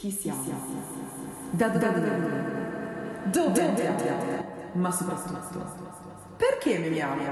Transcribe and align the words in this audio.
Chi 0.00 0.10
siamo? 0.10 0.42
Da 1.50 1.68
dove? 1.68 3.22
Dove 3.24 3.66
andiamo? 3.66 4.46
Ma 4.72 4.90
soprattutto, 4.90 5.62
perché 6.38 6.78
memiamo? 6.78 7.22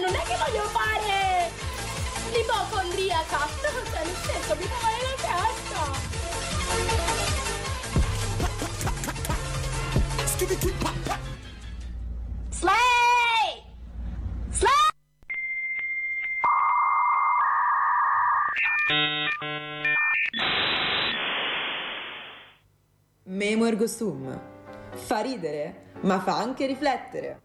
Non 0.00 0.14
è 0.14 0.22
che 0.24 0.36
voglio 0.36 0.64
fare 0.64 1.52
l'ipocondriaca, 2.32 3.38
cioè 3.60 4.04
nel 4.04 4.16
senso 4.16 4.56
mi 4.56 4.64
fa 4.64 4.78
male 4.82 4.98
la 5.04 5.14
testa. 5.22 5.78
Memo 23.48 23.64
ergo 23.64 23.86
sum. 23.86 24.38
Fa 24.92 25.20
ridere, 25.20 25.92
ma 26.02 26.20
fa 26.20 26.36
anche 26.36 26.66
riflettere. 26.66 27.40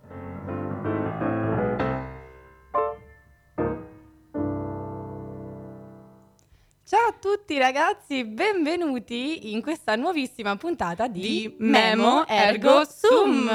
Tutti 7.45 7.57
ragazzi, 7.59 8.23
benvenuti 8.23 9.51
in 9.51 9.61
questa 9.61 9.97
nuovissima 9.97 10.55
puntata 10.55 11.07
di, 11.07 11.19
di 11.19 11.55
Memo 11.59 12.25
Ergo 12.25 12.85
Sum. 12.85 13.49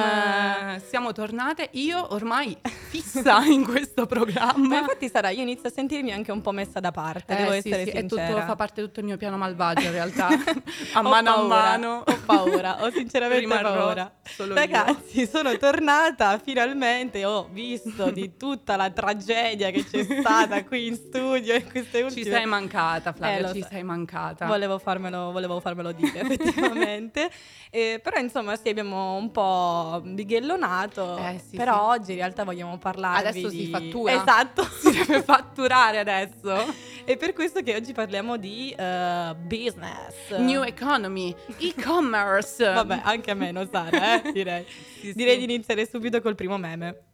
Siamo 0.86 1.12
tornate, 1.12 1.70
io 1.72 2.06
ormai 2.12 2.54
fissa 2.90 3.42
in 3.48 3.64
questo 3.64 4.02
Ma 4.02 4.06
programma. 4.06 4.78
infatti 4.80 5.08
sarà, 5.08 5.30
io 5.30 5.40
inizio 5.40 5.70
a 5.70 5.72
sentirmi 5.72 6.12
anche 6.12 6.30
un 6.32 6.42
po' 6.42 6.52
messa 6.52 6.80
da 6.80 6.90
parte, 6.90 7.34
devo 7.34 7.52
Eh, 7.52 7.62
sì, 7.62 7.68
essere 7.70 7.84
sì, 7.90 7.96
sincera. 7.96 8.26
tutto, 8.26 8.40
fa 8.46 8.56
parte 8.56 8.82
tutto 8.82 9.00
il 9.00 9.06
mio 9.06 9.16
piano 9.16 9.38
malvagio 9.38 9.86
in 9.86 9.92
realtà. 9.92 10.28
a 10.92 11.00
mano 11.02 11.30
a 11.30 11.34
paura, 11.34 11.46
mano. 11.48 12.02
Ho 12.06 12.18
paura, 12.26 12.82
ho 12.84 12.90
sinceramente 12.92 13.40
Rimarrò 13.40 13.74
paura. 13.74 14.12
solo 14.22 14.52
io. 14.52 14.58
Ragazzi, 14.58 15.26
sono 15.26 15.56
tornata 15.56 16.38
finalmente, 16.38 17.24
ho 17.24 17.48
visto 17.50 18.10
di 18.10 18.36
tutta 18.36 18.76
la 18.76 18.90
tragedia 18.90 19.70
che 19.70 19.82
c'è 19.84 20.04
stata 20.20 20.62
qui 20.64 20.88
in 20.88 20.94
studio 20.94 21.54
in 21.54 21.70
queste 21.70 22.02
ultime... 22.02 22.22
Ci 22.24 22.30
sei 22.30 22.44
mancata, 22.44 23.10
Eh, 23.10 23.14
Flavia, 23.14 23.40
lo 23.40 23.52
ci 23.54 23.62
so. 23.62 23.76
Sei 23.78 23.82
mancata. 23.84 24.46
Volevo 24.46 24.78
farmelo, 24.78 25.30
volevo 25.30 25.60
farmelo 25.60 25.92
dire 25.92 26.20
effettivamente, 26.20 27.30
Eh, 27.70 28.00
però 28.02 28.18
insomma 28.20 28.56
sì 28.56 28.68
abbiamo 28.68 29.14
un 29.14 29.30
po' 29.30 30.00
bighellonato, 30.04 31.16
Eh, 31.18 31.40
sì, 31.48 31.56
però 31.56 31.92
sì. 31.92 31.98
oggi 31.98 32.10
in 32.12 32.18
realtà 32.18 32.44
vogliamo 32.44 32.78
parlarvi 32.78 33.28
Adesso 33.28 33.48
di... 33.48 33.64
si 33.64 33.70
fattura. 33.70 34.12
Esatto, 34.12 34.62
Si 34.78 34.90
deve 34.90 35.22
fatturare 35.22 35.98
adesso. 35.98 36.74
è 37.04 37.16
per 37.16 37.32
questo 37.32 37.62
che 37.62 37.74
oggi 37.74 37.92
parliamo 37.92 38.36
di 38.36 38.74
eh, 38.76 39.34
business. 39.46 40.36
New 40.38 40.62
economy, 40.62 41.34
e-commerce. 41.58 42.64
Vabbè, 42.64 43.00
anche 43.04 43.30
a 43.30 43.34
me 43.34 43.50
non 43.50 43.68
Sara, 43.70 44.22
eh, 44.22 44.32
direi. 44.32 44.64
Sì, 45.00 45.12
direi 45.14 45.38
di 45.38 45.44
iniziare 45.44 45.86
subito 45.86 46.20
col 46.20 46.34
primo 46.34 46.56
meme. 46.58 47.07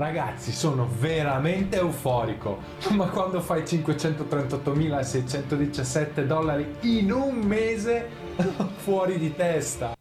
Ragazzi, 0.00 0.50
sono 0.52 0.88
veramente 0.98 1.76
euforico. 1.76 2.62
Ma 2.96 3.06
quando 3.10 3.42
fai 3.42 3.64
538.617 3.64 6.24
dollari 6.24 6.76
in 6.80 7.12
un 7.12 7.34
mese, 7.40 8.08
fuori 8.80 9.18
di 9.18 9.36
testa. 9.36 9.92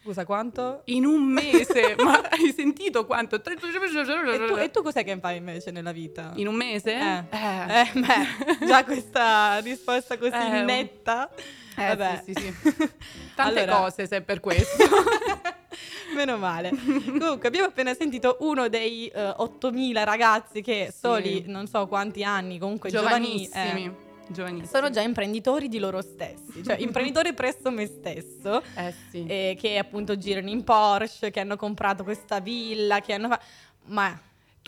Scusa, 0.00 0.24
quanto? 0.24 0.82
In 0.84 1.04
un 1.04 1.24
mese, 1.24 1.96
ma 2.04 2.20
hai 2.30 2.52
sentito 2.56 3.04
quanto? 3.04 3.34
E 3.34 3.42
tu, 3.42 3.50
e 4.56 4.70
tu 4.70 4.82
cos'è 4.82 5.02
che 5.02 5.18
fai 5.20 5.38
invece 5.38 5.72
nella 5.72 5.90
vita? 5.90 6.30
In 6.36 6.46
un 6.46 6.54
mese? 6.54 6.92
Eh, 6.94 7.24
eh, 7.28 7.90
beh, 7.94 8.26
già 8.64 8.84
questa 8.84 9.58
risposta 9.58 10.16
così 10.18 10.36
Eh, 10.36 10.62
netta. 10.62 11.28
Eh, 11.76 11.96
Vabbè. 11.96 12.22
sì, 12.24 12.32
sì, 12.32 12.54
sì. 12.62 12.76
Tante 13.34 13.62
Allora- 13.64 13.78
cose 13.80 14.06
se 14.06 14.18
è 14.18 14.22
per 14.22 14.38
questo. 14.38 14.84
Meno 16.18 16.36
male. 16.36 16.70
Comunque, 16.74 17.46
abbiamo 17.46 17.66
appena 17.68 17.94
sentito 17.94 18.38
uno 18.40 18.68
dei 18.68 19.06
eh, 19.06 19.34
8000 19.36 20.02
ragazzi 20.02 20.62
che 20.62 20.92
soli 20.92 21.44
non 21.46 21.68
so 21.68 21.86
quanti 21.86 22.24
anni, 22.24 22.58
comunque 22.58 22.90
giovani, 22.90 23.48
Giovanissimi. 23.48 23.84
eh, 23.84 23.92
Giovanissimi. 24.32 24.66
sono 24.66 24.90
già 24.90 25.00
imprenditori 25.00 25.68
di 25.68 25.78
loro 25.78 26.02
stessi, 26.02 26.64
cioè 26.64 26.76
imprenditore 26.82 27.34
presso 27.34 27.70
me 27.70 27.86
stesso. 27.86 28.60
Eh 28.74 28.92
sì. 29.10 29.26
eh, 29.26 29.56
che 29.56 29.78
appunto 29.78 30.18
girano 30.18 30.50
in 30.50 30.64
Porsche, 30.64 31.30
che 31.30 31.38
hanno 31.38 31.54
comprato 31.54 32.02
questa 32.02 32.40
villa, 32.40 33.00
che 33.00 33.12
hanno 33.12 33.28
fatto. 33.28 33.44
Ma 33.86 34.20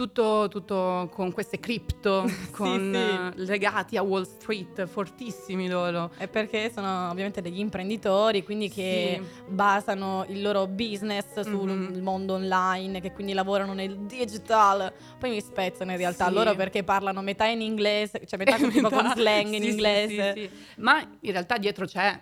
Tutto, 0.05 0.47
tutto 0.49 1.11
con 1.13 1.31
queste 1.31 1.61
cripto, 1.61 2.25
con 2.57 2.91
sì. 2.91 2.99
eh, 2.99 3.45
legati 3.45 3.99
a 3.99 4.03
Wall 4.03 4.23
Street, 4.25 4.87
fortissimi 4.87 5.69
loro. 5.69 6.11
è 6.17 6.27
perché 6.27 6.71
sono 6.73 7.11
ovviamente 7.11 7.43
degli 7.43 7.59
imprenditori, 7.59 8.43
quindi 8.43 8.71
che 8.71 9.21
basano 9.47 10.25
il 10.29 10.41
loro 10.41 10.67
business 10.67 11.41
sul 11.41 11.69
Mhm. 11.71 11.99
mondo 12.01 12.33
online, 12.33 13.03
che 13.03 13.13
quindi 13.13 13.35
lavorano 13.35 13.75
nel 13.75 13.99
digital. 14.07 14.91
Poi 15.19 15.29
mi 15.29 15.41
spezzano 15.43 15.91
in 15.91 15.99
realtà 15.99 16.29
Sì. 16.29 16.33
loro 16.33 16.55
perché 16.55 16.83
parlano 16.83 17.21
metà 17.21 17.45
in 17.45 17.61
inglese, 17.61 18.23
cioè 18.27 18.39
metà 18.39 18.57
con, 18.57 18.71
tipo 18.73 18.89
con 18.89 19.03
Metà- 19.03 19.15
slang 19.17 19.53
in 19.53 19.61
sì, 19.61 19.61
sì, 19.61 19.69
inglese. 19.69 20.33
sì, 20.35 20.41
sì. 20.41 20.51
Ma 20.81 20.99
in 21.21 21.31
realtà 21.33 21.59
dietro 21.59 21.85
c'è, 21.85 22.19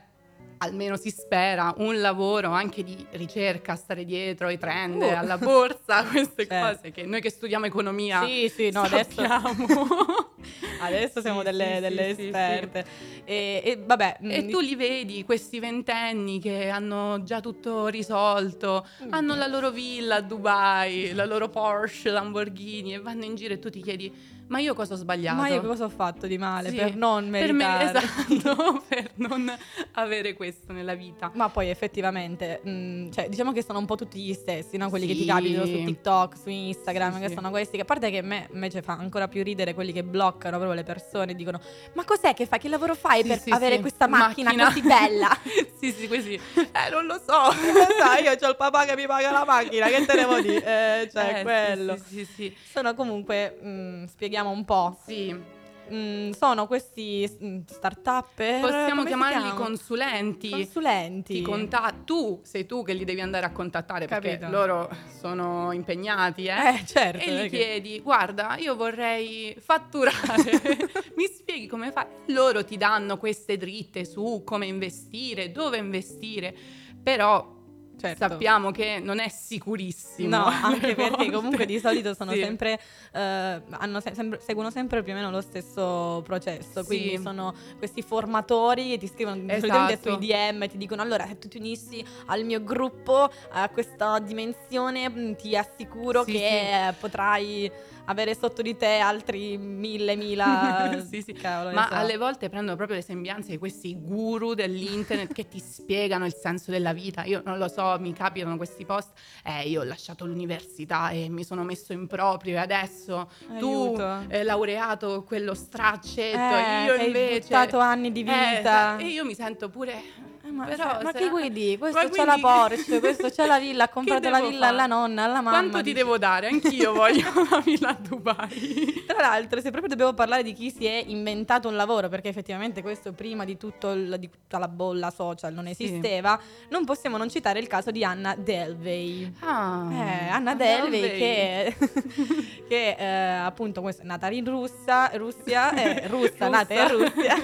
almeno 0.58 0.96
si 0.96 1.10
spera, 1.10 1.74
un 1.78 2.00
lavoro 2.00 2.50
anche 2.50 2.82
di 2.82 3.06
ricerca, 3.12 3.76
stare 3.76 4.04
dietro 4.04 4.46
ai 4.48 4.58
trend, 4.58 5.00
Uh. 5.02 5.14
alla 5.16 5.38
borsa, 5.38 6.04
queste 6.10 6.46
Certo. 6.46 6.76
cose 6.80 6.90
che 6.92 7.04
noi 7.04 7.20
che 7.20 7.30
studiamo 7.30 7.66
economia 7.66 8.24
Sì, 8.26 8.50
sì, 8.54 8.70
no, 8.70 8.82
adesso, 8.82 9.10
sappiamo. 9.22 9.54
adesso 10.80 11.20
siamo 11.20 11.38
Sì, 11.40 11.44
delle, 11.44 11.74
sì, 11.76 11.80
delle 11.80 12.08
sì, 12.08 12.14
sì, 12.14 12.26
esperte. 12.26 12.84
E, 13.24 13.62
e 13.64 13.82
vabbè, 13.84 14.18
E 14.22 14.42
mm, 14.44 14.48
tu 14.50 14.60
li 14.60 14.74
vedi, 14.74 15.24
questi 15.24 15.58
ventenni 15.60 16.40
che 16.40 16.68
hanno 16.68 17.22
già 17.22 17.40
tutto 17.40 17.86
risolto, 17.88 18.86
Mm. 19.04 19.12
hanno 19.12 19.34
la 19.34 19.46
loro 19.46 19.70
villa 19.70 20.16
a 20.16 20.20
Dubai, 20.20 21.12
la 21.12 21.24
loro 21.24 21.48
Porsche, 21.48 22.10
Lamborghini 22.10 22.94
e 22.94 23.00
vanno 23.00 23.24
in 23.24 23.34
giro 23.34 23.54
e 23.54 23.58
tu 23.58 23.70
ti 23.70 23.80
chiedi, 23.82 24.12
ma 24.48 24.58
io 24.58 24.74
cosa 24.74 24.94
ho 24.94 24.96
sbagliato? 24.96 25.36
ma 25.40 25.48
io 25.48 25.60
cosa 25.62 25.84
ho 25.84 25.88
fatto 25.88 26.26
di 26.26 26.38
male 26.38 26.70
Sì, 26.70 26.76
per 26.76 26.96
non 26.96 27.30
per 27.30 27.52
me- 27.52 27.64
meritare? 27.66 27.98
esatto, 27.98 28.82
per 28.88 29.10
non 29.16 29.52
avere 29.92 30.34
questo 30.34 30.72
nella 30.72 30.94
vita. 30.94 31.30
Ma 31.34 31.48
poi 31.48 31.68
effettivamente, 31.70 32.60
mh, 32.62 33.10
cioè, 33.10 33.28
diciamo 33.28 33.52
che 33.52 33.62
sono 33.62 33.78
un 33.78 33.86
po' 33.86 33.96
tutti 33.96 34.18
gli 34.20 34.32
stessi, 34.32 34.76
no? 34.76 34.88
Quelli 34.88 35.06
che 35.06 35.14
ti 35.14 35.20
Sì. 35.20 35.26
capitano 35.26 35.66
su 35.66 35.82
TikTok, 35.84 36.36
su 36.36 36.48
Instagram, 36.48 37.14
Sì, 37.14 37.20
che 37.20 37.28
sì. 37.28 37.34
sono 37.34 37.50
questi. 37.50 37.76
Che 37.76 37.82
a 37.82 37.84
parte 37.86 38.10
che 38.10 38.18
a 38.18 38.22
me 38.22 38.48
invece 38.52 38.82
fa 38.82 38.92
ancora 38.94 39.28
più 39.28 39.42
ridere 39.42 39.74
quelli 39.74 39.92
che 39.92 40.02
bloccano 40.02 40.56
proprio 40.56 40.72
le 40.76 40.84
persone 40.84 41.32
e 41.32 41.34
dicono: 41.34 41.60
Ma 41.94 42.04
cos'è 42.04 42.34
che 42.34 42.46
fai? 42.46 42.58
Che 42.58 42.68
lavoro 42.68 42.94
fai 42.94 43.22
Sì, 43.22 43.28
per 43.28 43.40
sì, 43.40 43.50
avere 43.50 43.76
sì. 43.76 43.80
questa 43.82 44.06
macchina, 44.06 44.52
così 44.66 44.82
bella? 44.82 45.28
sì, 45.78 45.92
sì, 45.92 46.08
così. 46.08 46.34
Eh, 46.34 46.90
non 46.90 47.06
lo 47.06 47.14
so. 47.24 47.52
Sai, 47.98 48.22
io 48.24 48.30
ho 48.30 48.48
il 48.48 48.56
papà 48.56 48.84
che 48.84 48.94
mi 48.96 49.06
paga 49.06 49.30
la 49.30 49.44
macchina, 49.44 49.86
che 49.88 50.04
te 50.06 50.14
ne 50.14 50.20
devo 50.20 50.40
dire? 50.40 51.02
Eh, 51.02 51.08
cioè, 51.10 51.30
Eh, 51.30 51.36
sì, 51.38 51.42
quello. 51.42 51.96
Sì, 51.96 52.02
sì, 52.16 52.24
sì. 52.24 52.56
Sono 52.72 52.94
comunque, 52.94 53.50
mh, 53.60 54.04
spieghiamo 54.38 54.50
un 54.50 54.64
po'. 54.64 54.96
Sì. 55.04 55.56
Mh, 55.88 56.32
sono 56.32 56.66
questi 56.66 57.26
mh, 57.40 57.60
start-upper. 57.66 58.60
Possiamo 58.60 59.04
chiamarli 59.04 59.54
consulenti. 59.54 60.50
consulenti. 60.50 61.34
Ti 61.34 61.42
conta- 61.42 61.94
tu 62.04 62.40
sei 62.44 62.66
tu 62.66 62.82
che 62.84 62.92
li 62.92 63.04
devi 63.04 63.22
andare 63.22 63.46
a 63.46 63.52
contattare 63.52 64.06
perché 64.06 64.36
Capito. 64.38 64.50
loro 64.50 64.90
sono 65.18 65.72
impegnati, 65.72 66.44
eh? 66.44 66.74
Eh, 66.80 66.84
certo. 66.84 67.24
E 67.24 67.32
gli 67.32 67.48
che- 67.48 67.56
chiedi, 67.56 68.00
guarda, 68.00 68.56
io 68.58 68.76
vorrei 68.76 69.56
fatturare, 69.58 70.12
mi 71.16 71.24
spieghi 71.24 71.66
come 71.66 71.90
fai? 71.90 72.04
Loro 72.26 72.64
ti 72.64 72.76
danno 72.76 73.16
queste 73.16 73.56
dritte 73.56 74.04
su 74.04 74.42
come 74.44 74.66
investire, 74.66 75.50
dove 75.52 75.78
investire, 75.78 76.54
però 77.02 77.56
Certo. 77.98 78.28
sappiamo 78.28 78.70
che 78.70 79.00
non 79.02 79.18
è 79.18 79.28
sicurissimo. 79.28 80.28
No, 80.36 80.44
anche 80.46 80.86
alle 80.86 80.94
perché 80.94 81.10
volte. 81.16 81.30
comunque 81.32 81.66
di 81.66 81.78
solito 81.78 82.14
sono 82.14 82.30
Sì. 82.38 82.38
sempre, 82.40 82.78
eh, 83.12 83.62
hanno 83.70 84.00
se- 84.00 84.14
sempre- 84.14 84.40
seguono 84.40 84.70
sempre 84.70 85.02
più 85.02 85.12
o 85.12 85.16
meno 85.16 85.30
lo 85.30 85.40
stesso 85.40 86.22
processo, 86.24 86.80
Sì. 86.82 86.86
quindi 86.86 87.18
sono 87.20 87.54
questi 87.78 88.02
formatori 88.02 88.90
che 88.90 88.98
ti 88.98 89.08
scrivono 89.08 89.42
Esatto. 89.50 90.14
sui 90.16 90.18
DM 90.26 90.62
e 90.62 90.68
ti 90.68 90.76
dicono 90.78 91.02
allora 91.02 91.26
se 91.26 91.38
tu 91.38 91.48
ti 91.48 91.58
unissi 91.58 92.04
al 92.26 92.44
mio 92.44 92.62
gruppo 92.62 93.30
a 93.50 93.68
questa 93.68 94.18
dimensione 94.20 95.08
mh, 95.08 95.36
ti 95.36 95.56
assicuro 95.56 96.22
Sì, 96.24 96.32
che 96.32 96.94
potrai 97.00 97.70
avere 98.08 98.34
sotto 98.34 98.60
di 98.62 98.76
te 98.76 98.98
altri 98.98 99.56
mille, 99.56 100.16
mila... 100.16 100.90
Sì, 101.08 101.22
sì. 101.22 101.32
cavolo, 101.32 101.74
Ma 101.74 101.86
so. 101.88 101.94
alle 101.94 102.16
volte 102.16 102.48
prendono 102.48 102.76
proprio 102.76 102.96
le 102.96 103.02
sembianze 103.02 103.50
di 103.52 103.58
questi 103.58 103.94
guru 103.98 104.54
dell'internet 104.54 105.32
che 105.32 105.46
ti 105.48 105.58
spiegano 105.60 106.24
il 106.26 106.34
senso 106.34 106.70
della 106.70 106.92
vita. 106.92 107.24
Io 107.24 107.40
non 107.44 107.58
lo 107.58 107.68
so, 107.68 107.96
mi 108.00 108.12
capitano 108.12 108.56
questi 108.56 108.84
post. 108.84 109.10
Eh, 109.44 109.68
io 109.68 109.80
ho 109.80 109.84
lasciato 109.84 110.26
l'università 110.26 111.10
e 111.10 111.28
mi 111.28 111.44
sono 111.44 111.62
messo 111.64 111.92
in 111.92 112.06
proprio 112.06 112.54
e 112.56 112.58
adesso 112.58 113.30
tu, 113.58 113.94
Aiuto. 113.96 114.24
eh, 114.28 114.42
laureato 114.42 115.22
quello 115.24 115.54
straccetto, 115.54 116.36
Eh, 116.38 116.84
io 116.84 116.94
che 116.94 117.00
hai 117.00 117.06
invece... 117.06 117.40
buttato 117.40 117.78
anni 117.78 118.10
di 118.12 118.20
Eh, 118.20 118.56
vita. 118.56 118.96
e 118.98 119.04
io 119.06 119.24
mi 119.24 119.34
sento 119.34 119.68
pure... 119.68 120.02
Eh, 120.44 120.50
ma, 120.50 120.64
Però 120.66 121.00
ma 121.02 121.10
se- 121.12 121.18
chi 121.18 121.28
guidi? 121.28 121.76
Questo 121.78 121.98
Ma 122.00 122.08
c'ha 122.10 122.24
la 122.24 122.38
Porsche, 122.40 123.00
questo 123.00 123.28
c'ha 123.30 123.44
la 123.46 123.58
villa, 123.58 123.84
ha 123.84 123.88
comprato 123.90 124.28
la 124.30 124.40
villa 124.40 124.68
alla 124.68 124.78
fare? 124.86 124.88
nonna, 124.88 125.24
alla 125.24 125.40
mamma. 125.40 125.50
Quanto 125.50 125.82
ti 125.82 125.92
devo 125.92 126.16
dare? 126.16 126.46
Anch'io 126.48 126.92
voglio 126.92 127.26
una 127.36 127.60
villa 127.64 127.88
a 127.90 127.96
Dubai. 128.00 129.04
Tra 129.06 129.18
l'altro, 129.20 129.60
se 129.60 129.70
proprio 129.70 129.88
dobbiamo 129.90 130.14
parlare 130.14 130.42
di 130.42 130.52
chi 130.54 130.70
si 130.70 130.86
è 130.86 131.02
inventato 131.06 131.68
un 131.68 131.76
lavoro, 131.76 132.08
perché 132.08 132.28
effettivamente 132.28 132.82
questo 132.82 133.12
prima 133.12 133.44
di, 133.44 133.56
tutto 133.56 133.90
il- 133.90 134.16
di 134.18 134.30
tutta 134.30 134.58
la 134.58 134.68
bolla 134.68 135.10
social 135.10 135.52
non 135.52 135.64
Sì. 135.74 135.84
esisteva, 135.84 136.38
non 136.70 136.84
possiamo 136.84 137.16
non 137.16 137.28
citare 137.28 137.58
il 137.58 137.66
caso 137.66 137.90
di 137.90 138.04
Anna 138.04 138.34
Delvey. 138.36 139.32
Ah, 139.40 139.88
Eh, 139.92 140.28
Anna 140.28 140.54
Delvey 140.54 141.18
che, 141.18 141.76
che, 142.68 142.96
eh, 142.98 143.04
appunto 143.04 143.80
questa 143.82 144.02
è 144.02 144.06
nata 144.06 144.28
in 144.30 144.44
Russia, 144.44 145.10
Russia, 145.14 145.72
eh, 145.74 146.06
russa, 146.06 146.48
nata 146.48 146.74
in 146.74 146.88
Russia, 146.88 147.34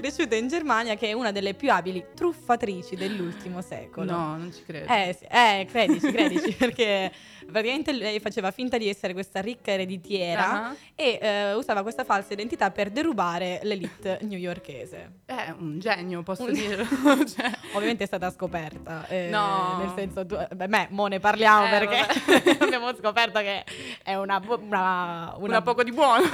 cresciuta 0.00 0.34
in 0.36 0.48
Germania, 0.48 0.94
che 0.94 1.08
è 1.08 1.12
una 1.12 1.32
delle 1.32 1.54
più 1.54 1.70
abili 1.70 1.95
truffatrici 2.14 2.96
dell'ultimo 2.96 3.60
secolo. 3.62 4.10
No, 4.10 4.36
non 4.36 4.52
ci 4.52 4.62
credo. 4.64 4.92
Eh, 4.92 5.16
sì, 5.18 5.24
eh, 5.24 5.66
credici, 5.70 6.10
credici, 6.10 6.52
perché 6.58 7.12
praticamente 7.50 7.92
lei 7.92 8.20
faceva 8.20 8.50
finta 8.50 8.76
di 8.78 8.88
essere 8.88 9.12
questa 9.12 9.40
ricca 9.40 9.70
ereditiera 9.72 10.66
Ah. 10.68 10.74
e 10.94 11.18
eh, 11.20 11.54
usava 11.54 11.82
questa 11.82 12.04
falsa 12.04 12.32
identità 12.32 12.70
per 12.70 12.90
derubare 12.90 13.60
l'elite 13.62 14.18
newyorkese. 14.22 15.10
È 15.24 15.54
un 15.58 15.78
genio, 15.78 16.22
posso 16.22 16.44
Un- 16.44 16.52
dirlo. 16.52 16.84
Cioè, 17.26 17.50
Ovviamente 17.72 18.04
è 18.04 18.06
stata 18.06 18.30
scoperta, 18.30 19.06
eh, 19.08 19.28
No. 19.30 19.76
nel 19.78 19.92
senso, 19.94 20.24
tu, 20.26 20.36
beh, 20.54 20.68
me, 20.68 20.86
mo 20.90 21.06
ne 21.06 21.18
parliamo 21.20 21.66
Eh, 21.66 21.70
perché 21.70 22.58
abbiamo 22.64 22.94
scoperto 22.94 23.40
che 23.40 23.64
è 24.02 24.14
una, 24.14 24.40
bu- 24.40 24.60
una, 24.62 25.34
una 25.38 25.62
poco 25.62 25.82
di 25.82 25.92
buono. 25.92 26.24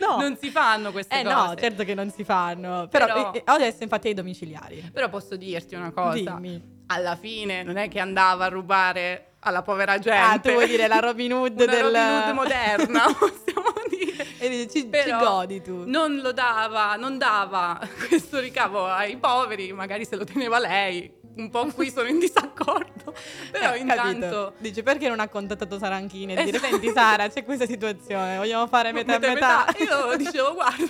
No. 0.00 0.16
Non 0.20 0.36
si 0.40 0.50
fanno 0.50 0.92
queste 0.92 1.18
Eh 1.20 1.22
cose. 1.24 1.34
no, 1.34 1.54
certo 1.56 1.84
che 1.84 1.94
non 1.94 2.10
si 2.10 2.24
fanno, 2.24 2.86
però, 2.88 3.06
Però- 3.06 3.32
eh, 3.32 3.42
adesso 3.44 3.82
infatti 3.82 4.08
ai 4.08 4.14
domiciliari. 4.14 4.90
Però 4.92 5.08
posso 5.08 5.36
dirti 5.36 5.74
una 5.74 5.90
cosa. 5.90 6.12
Dimmi. 6.38 6.76
Alla 6.90 7.16
fine 7.16 7.62
non 7.62 7.76
è 7.76 7.88
che 7.88 8.00
andava 8.00 8.46
a 8.46 8.48
rubare 8.48 9.32
alla 9.48 9.62
povera 9.62 9.98
gente. 9.98 10.10
Ah, 10.20 10.38
tu 10.38 10.50
vuoi 10.52 10.66
dire 10.66 10.86
la 10.88 10.98
Robin 11.00 11.32
Hood 11.32 11.60
Una 11.60 11.72
del... 11.72 11.84
Robin 11.84 12.00
Hood 12.00 12.34
moderna, 12.34 13.02
possiamo 13.18 13.72
dire. 13.88 14.26
E 14.38 14.48
dici, 14.48 14.68
ci, 14.68 14.80
ci 14.82 14.86
Però 14.86 15.18
godi 15.18 15.60
tu. 15.62 15.82
Non 15.86 16.18
lo 16.18 16.32
dava, 16.32 16.94
non 16.96 17.18
dava 17.18 17.78
questo 18.08 18.38
ricavo 18.38 18.86
ai 18.86 19.16
poveri, 19.16 19.72
magari 19.72 20.04
se 20.04 20.16
lo 20.16 20.24
teneva 20.24 20.58
lei. 20.58 21.16
Un 21.38 21.50
po' 21.50 21.66
qui 21.66 21.88
sono 21.90 22.08
in 22.08 22.18
disaccordo. 22.18 23.14
Però 23.52 23.72
Eh, 23.72 23.78
intanto 23.78 24.02
capito. 24.26 24.52
Dici 24.58 24.82
perché 24.82 25.08
non 25.08 25.20
ha 25.20 25.28
contattato 25.28 25.78
Saranchini 25.78 26.34
e 26.34 26.42
dire 26.44 26.56
Esatto. 26.56 26.72
senti 26.72 26.90
Sara 26.92 27.28
c'è 27.28 27.44
questa 27.44 27.64
situazione 27.64 28.36
vogliamo 28.38 28.66
fare 28.66 28.90
metà 28.92 29.14
e 29.14 29.18
metà, 29.20 29.66
Io 29.78 30.16
dicevo, 30.16 30.54
guarda, 30.54 30.84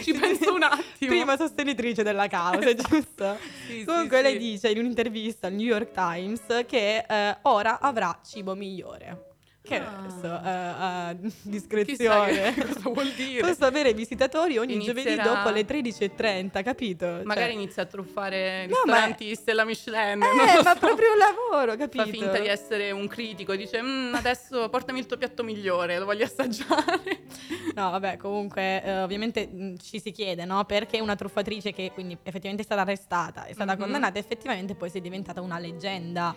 ci 0.00 0.12
penso 0.12 0.54
un 0.54 0.62
attimo. 0.62 1.10
prima 1.10 1.36
sostenitrice 1.36 2.02
della 2.02 2.28
causa 2.28 2.72
giusto? 2.74 3.36
Sì, 3.66 3.84
comunque 3.84 4.18
sì, 4.18 4.22
lei 4.22 4.32
sì. 4.32 4.38
dice 4.38 4.68
in 4.70 4.78
un'intervista 4.78 5.48
al 5.48 5.54
New 5.54 5.66
York 5.66 5.92
Times 5.92 6.64
che 6.66 7.04
eh, 7.08 7.36
ora 7.42 7.80
avrà 7.80 8.18
cibo 8.24 8.54
migliore 8.54 9.31
che 9.62 9.76
Ah. 9.76 9.98
adesso 9.98 10.26
a 10.42 11.14
Chissà 11.20 11.38
discrezione 11.42 12.54
cosa 12.58 12.90
vuol 12.90 13.10
dire. 13.12 13.40
Posso 13.46 13.64
avere 13.64 13.94
visitatori 13.94 14.58
ogni 14.58 14.80
giovedì 14.80 15.12
Inizierà- 15.12 15.34
dopo 15.34 15.50
le 15.50 15.64
13.30, 15.64 16.62
capito? 16.64 17.06
Magari 17.24 17.52
Cioè- 17.52 17.62
inizia 17.62 17.82
a 17.84 17.86
truffare 17.86 18.66
No, 18.66 18.74
ma- 18.86 18.92
ristoranti 18.94 19.34
Stella 19.36 19.64
Michelin. 19.64 20.20
Eh, 20.22 20.62
ma 20.62 20.72
so. 20.72 20.78
proprio 20.80 21.12
un 21.12 21.18
lavoro, 21.18 21.76
capito? 21.76 22.02
Fa 22.04 22.10
finta 22.10 22.38
di 22.38 22.48
essere 22.48 22.90
un 22.90 23.06
critico, 23.06 23.54
dice 23.54 23.80
"Mm, 23.80 24.14
adesso 24.14 24.68
portami 24.68 24.98
il 24.98 25.06
tuo 25.06 25.16
piatto 25.16 25.42
migliore, 25.44 25.98
lo 25.98 26.04
voglio 26.06 26.24
assaggiare. 26.24 27.20
No, 27.74 27.90
vabbè, 27.90 28.18
comunque, 28.18 28.82
eh, 28.84 29.00
ovviamente 29.00 29.46
mh, 29.46 29.76
ci 29.78 29.98
si 29.98 30.10
chiede, 30.10 30.44
no? 30.44 30.62
Perché 30.64 31.00
una 31.00 31.14
truffatrice 31.16 31.72
che 31.72 31.90
quindi 31.94 32.12
effettivamente 32.22 32.60
è 32.60 32.64
stata 32.66 32.82
arrestata, 32.82 33.46
è 33.46 33.54
stata 33.54 33.72
Mhm. 33.74 33.78
condannata, 33.80 34.18
effettivamente 34.18 34.74
poi 34.74 34.90
si 34.90 34.98
è 34.98 35.00
diventata 35.00 35.40
una 35.40 35.58
leggenda. 35.58 36.34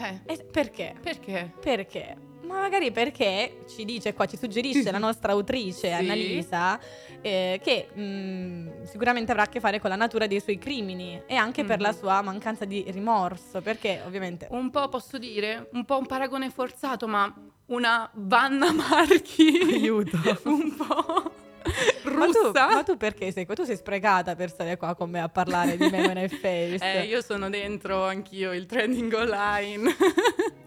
Eh, 0.00 0.44
perché? 0.50 0.94
perché? 1.02 1.52
Perché? 1.60 2.16
Ma 2.48 2.60
magari 2.60 2.90
perché 2.90 3.64
ci 3.68 3.84
dice 3.84 4.14
qua, 4.14 4.24
ci 4.26 4.36
suggerisce 4.38 4.90
la 4.90 4.98
nostra 4.98 5.32
autrice 5.32 5.88
Sì. 5.88 5.92
Annalisa 5.92 6.80
eh, 7.20 7.60
che 7.62 7.88
mh, 7.92 8.84
sicuramente 8.84 9.30
avrà 9.32 9.42
a 9.44 9.48
che 9.48 9.60
fare 9.60 9.80
con 9.80 9.90
la 9.90 9.96
natura 9.96 10.26
dei 10.26 10.40
suoi 10.40 10.56
crimini 10.58 11.20
e 11.26 11.34
anche 11.34 11.64
per 11.64 11.80
la 11.80 11.90
Mhm. 11.90 11.96
sua 11.96 12.22
mancanza 12.22 12.64
di 12.64 12.84
rimorso, 12.88 13.60
perché 13.60 14.00
ovviamente 14.06 14.46
Un 14.50 14.70
po' 14.70 14.88
posso 14.88 15.18
dire, 15.18 15.68
un 15.72 15.84
po' 15.84 15.98
un 15.98 16.06
paragone 16.06 16.48
forzato, 16.50 17.06
ma 17.06 17.32
una 17.66 18.08
Vanna 18.14 18.72
Marchi. 18.72 19.58
Aiuto. 19.70 20.16
un 20.44 20.74
po' 20.74 21.32
Ma 22.04 22.24
tu, 22.26 22.32
russa. 22.44 22.66
ma 22.68 22.82
tu 22.82 22.96
perché 22.96 23.30
sei 23.30 23.44
qua? 23.44 23.54
Tu 23.54 23.64
sei 23.64 23.76
sprecata 23.76 24.34
per 24.34 24.48
stare 24.48 24.76
qua 24.78 24.94
con 24.94 25.10
me 25.10 25.20
a 25.20 25.28
parlare 25.28 25.76
di 25.76 25.86
Memory 25.90 26.22
e 26.22 26.28
Face. 26.78 26.78
Eh, 27.00 27.04
io 27.04 27.20
sono 27.20 27.50
dentro 27.50 28.04
anch'io 28.06 28.52
il 28.54 28.64
trending 28.64 29.12
online. 29.12 29.94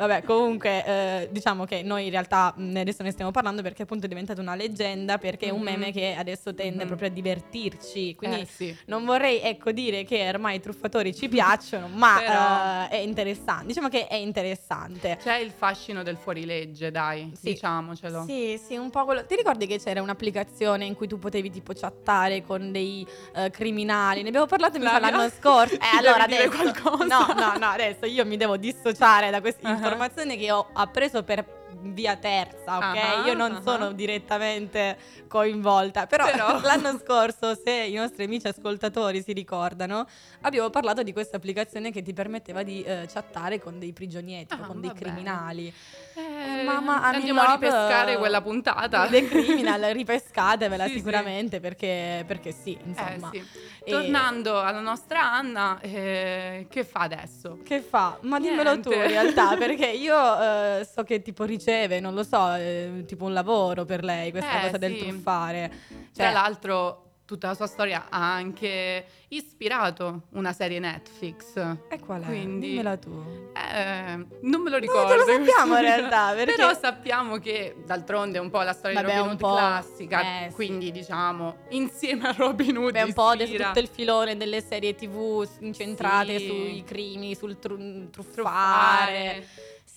Vabbè, 0.00 0.22
comunque, 0.22 0.82
eh, 0.86 1.28
diciamo 1.30 1.66
che 1.66 1.82
noi 1.82 2.04
in 2.06 2.10
realtà 2.10 2.54
mh, 2.56 2.76
adesso 2.78 3.02
ne 3.02 3.10
stiamo 3.10 3.30
parlando 3.32 3.60
perché 3.60 3.82
appunto 3.82 4.06
è 4.06 4.08
diventata 4.08 4.40
una 4.40 4.54
leggenda, 4.54 5.18
perché 5.18 5.48
è 5.48 5.50
un 5.50 5.58
Mhm. 5.58 5.64
meme 5.64 5.92
che 5.92 6.14
adesso 6.16 6.54
tende 6.54 6.80
Mhm. 6.84 6.86
proprio 6.86 7.08
a 7.08 7.10
divertirci. 7.10 8.14
Quindi 8.14 8.40
Eh, 8.40 8.46
sì. 8.46 8.74
non 8.86 9.04
vorrei, 9.04 9.40
ecco, 9.42 9.72
dire 9.72 10.04
che 10.04 10.26
ormai 10.26 10.56
i 10.56 10.60
truffatori 10.60 11.14
ci 11.14 11.28
piacciono, 11.28 11.86
ma 11.88 12.16
Però- 12.88 12.94
eh, 12.96 12.98
è 13.00 13.02
interessante. 13.02 13.66
Diciamo 13.66 13.88
che 13.88 14.06
è 14.06 14.14
interessante. 14.14 15.18
C'è 15.22 15.36
il 15.36 15.50
fascino 15.50 16.02
del 16.02 16.16
fuorilegge, 16.16 16.90
dai, 16.90 17.32
Sì. 17.38 17.50
diciamocelo. 17.52 18.24
Sì, 18.26 18.58
sì, 18.66 18.76
un 18.76 18.88
po' 18.88 19.04
quello. 19.04 19.26
Ti 19.26 19.36
ricordi 19.36 19.66
che 19.66 19.78
c'era 19.78 20.00
un'applicazione 20.00 20.86
in 20.86 20.94
cui 20.94 21.08
tu 21.08 21.18
potevi 21.18 21.50
tipo 21.50 21.74
chattare 21.74 22.42
con 22.42 22.72
dei 22.72 23.06
eh, 23.34 23.50
criminali? 23.50 24.22
Ne 24.22 24.28
abbiamo 24.28 24.46
parlato 24.46 24.78
mi 24.78 24.84
sa 24.84 24.96
Flavia? 24.96 25.10
l'anno 25.18 25.28
scorso. 25.30 25.74
Eh, 25.90 25.98
allora 25.98 26.24
adesso 26.24 26.48
qualcosa. 26.50 27.04
No, 27.04 27.26
no, 27.34 27.56
no, 27.58 27.66
adesso 27.66 28.06
io 28.06 28.24
mi 28.24 28.36
devo 28.38 28.56
dissociare 28.56 29.28
da 29.30 29.40
queste 29.42 29.66
Ah. 29.66 29.88
Informazioni 29.90 30.36
che 30.36 30.50
ho 30.50 30.68
appreso 30.72 31.22
per 31.22 31.58
via 31.82 32.16
terza, 32.16 32.76
ok? 32.76 32.82
Ah, 32.82 33.26
io 33.26 33.34
non 33.34 33.52
ah. 33.52 33.62
sono 33.62 33.92
direttamente 33.92 34.98
coinvolta, 35.28 36.06
però, 36.06 36.26
Però- 36.30 36.60
l'anno 36.62 36.98
scorso, 36.98 37.54
se 37.54 37.72
i 37.72 37.94
nostri 37.94 38.24
amici 38.24 38.46
ascoltatori 38.46 39.22
si 39.22 39.32
ricordano, 39.32 40.06
abbiamo 40.42 40.70
parlato 40.70 41.02
di 41.02 41.12
questa 41.12 41.36
applicazione 41.36 41.90
che 41.90 42.02
ti 42.02 42.12
permetteva 42.12 42.62
di 42.62 42.82
eh, 42.82 43.06
chattare 43.10 43.60
con 43.60 43.78
dei 43.78 43.92
prigionietti, 43.92 44.54
o 44.54 44.58
Ah, 44.62 44.66
con 44.66 44.80
dei 44.80 44.92
criminali. 44.92 45.72
Eh, 46.20 46.62
Mamma, 46.64 47.02
andiamo 47.02 47.40
a 47.40 47.52
ripescare 47.52 48.12
eh, 48.14 48.16
quella 48.18 48.40
puntata. 48.42 49.06
The 49.06 49.26
Criminal, 49.28 49.80
ripescatevela 49.92 50.84
Sì, 50.86 50.90
sì. 50.92 50.96
sicuramente 50.98 51.60
Perché, 51.60 52.24
perché 52.26 52.52
sì, 52.52 52.78
insomma. 52.84 53.30
Eh, 53.32 53.38
sì. 53.38 53.44
E- 53.84 53.90
Tornando 53.90 54.60
alla 54.60 54.80
nostra 54.80 55.32
Anna, 55.32 55.78
eh, 55.80 56.66
che 56.68 56.84
fa 56.84 57.00
adesso? 57.00 57.58
Che 57.64 57.80
fa? 57.80 58.18
Ma 58.22 58.38
dimmelo 58.38 58.78
tu 58.80 58.90
in 58.92 58.98
Niente. 58.98 59.12
realtà, 59.14 59.56
perché 59.58 59.86
io 59.86 60.40
eh, 60.78 60.88
so 60.90 61.02
che 61.02 61.22
tipo 61.22 61.44
riceve, 61.44 61.98
non 62.00 62.14
lo 62.14 62.22
so, 62.22 62.52
eh, 62.54 63.04
tipo 63.06 63.24
un 63.24 63.32
lavoro 63.32 63.84
per 63.84 64.04
lei, 64.04 64.30
questa 64.30 64.58
Eh, 64.58 64.64
cosa 64.64 64.76
del 64.76 64.96
sì. 64.96 65.06
truffare. 65.06 65.70
Tra 66.12 66.24
Cioè, 66.24 66.32
l'altro, 66.32 67.09
tutta 67.30 67.46
la 67.46 67.54
sua 67.54 67.68
storia 67.68 68.06
ha 68.08 68.32
anche 68.34 69.04
ispirato 69.28 70.22
una 70.30 70.52
serie 70.52 70.80
Netflix. 70.80 71.54
e 71.88 72.00
qual 72.00 72.22
è? 72.22 72.26
Quindi- 72.26 72.70
Dimmela 72.70 72.96
tu. 72.96 73.10
Eh, 73.54 74.14
non 74.42 74.60
me 74.62 74.64
lo 74.64 74.70
Non 74.70 74.80
ricordo. 74.80 75.14
lo 75.14 75.24
sappiamo 75.24 75.76
in 75.76 75.80
realtà, 75.82 76.32
perché- 76.34 76.54
Però 76.56 76.74
sappiamo 76.74 77.36
che 77.38 77.76
d'altronde 77.86 78.38
è 78.38 78.40
un 78.40 78.50
po' 78.50 78.62
la 78.62 78.72
storia 78.72 79.00
Vabbè, 79.00 79.12
di 79.12 79.18
Robin 79.18 79.32
Hood 79.44 79.56
classica. 79.56 80.20
eh, 80.22 80.48
sì. 80.48 80.54
quindi, 80.54 80.90
diciamo, 80.90 81.56
insieme 81.68 82.26
a 82.28 82.34
Robin 82.36 82.76
Hood. 82.78 82.92
Beh, 82.92 83.02
un 83.02 83.12
po' 83.12 83.32
ispira. 83.34 83.66
tutto 83.68 83.78
il 83.78 83.88
filone 83.88 84.36
delle 84.36 84.60
serie 84.60 84.96
tv 84.96 85.46
incentrate 85.60 86.38
Sì. 86.38 86.46
sui 86.46 86.84
crimini, 86.84 87.36
sul 87.36 87.60
tru- 87.60 88.10
truffare. 88.10 88.34
Truffare. 88.34 89.46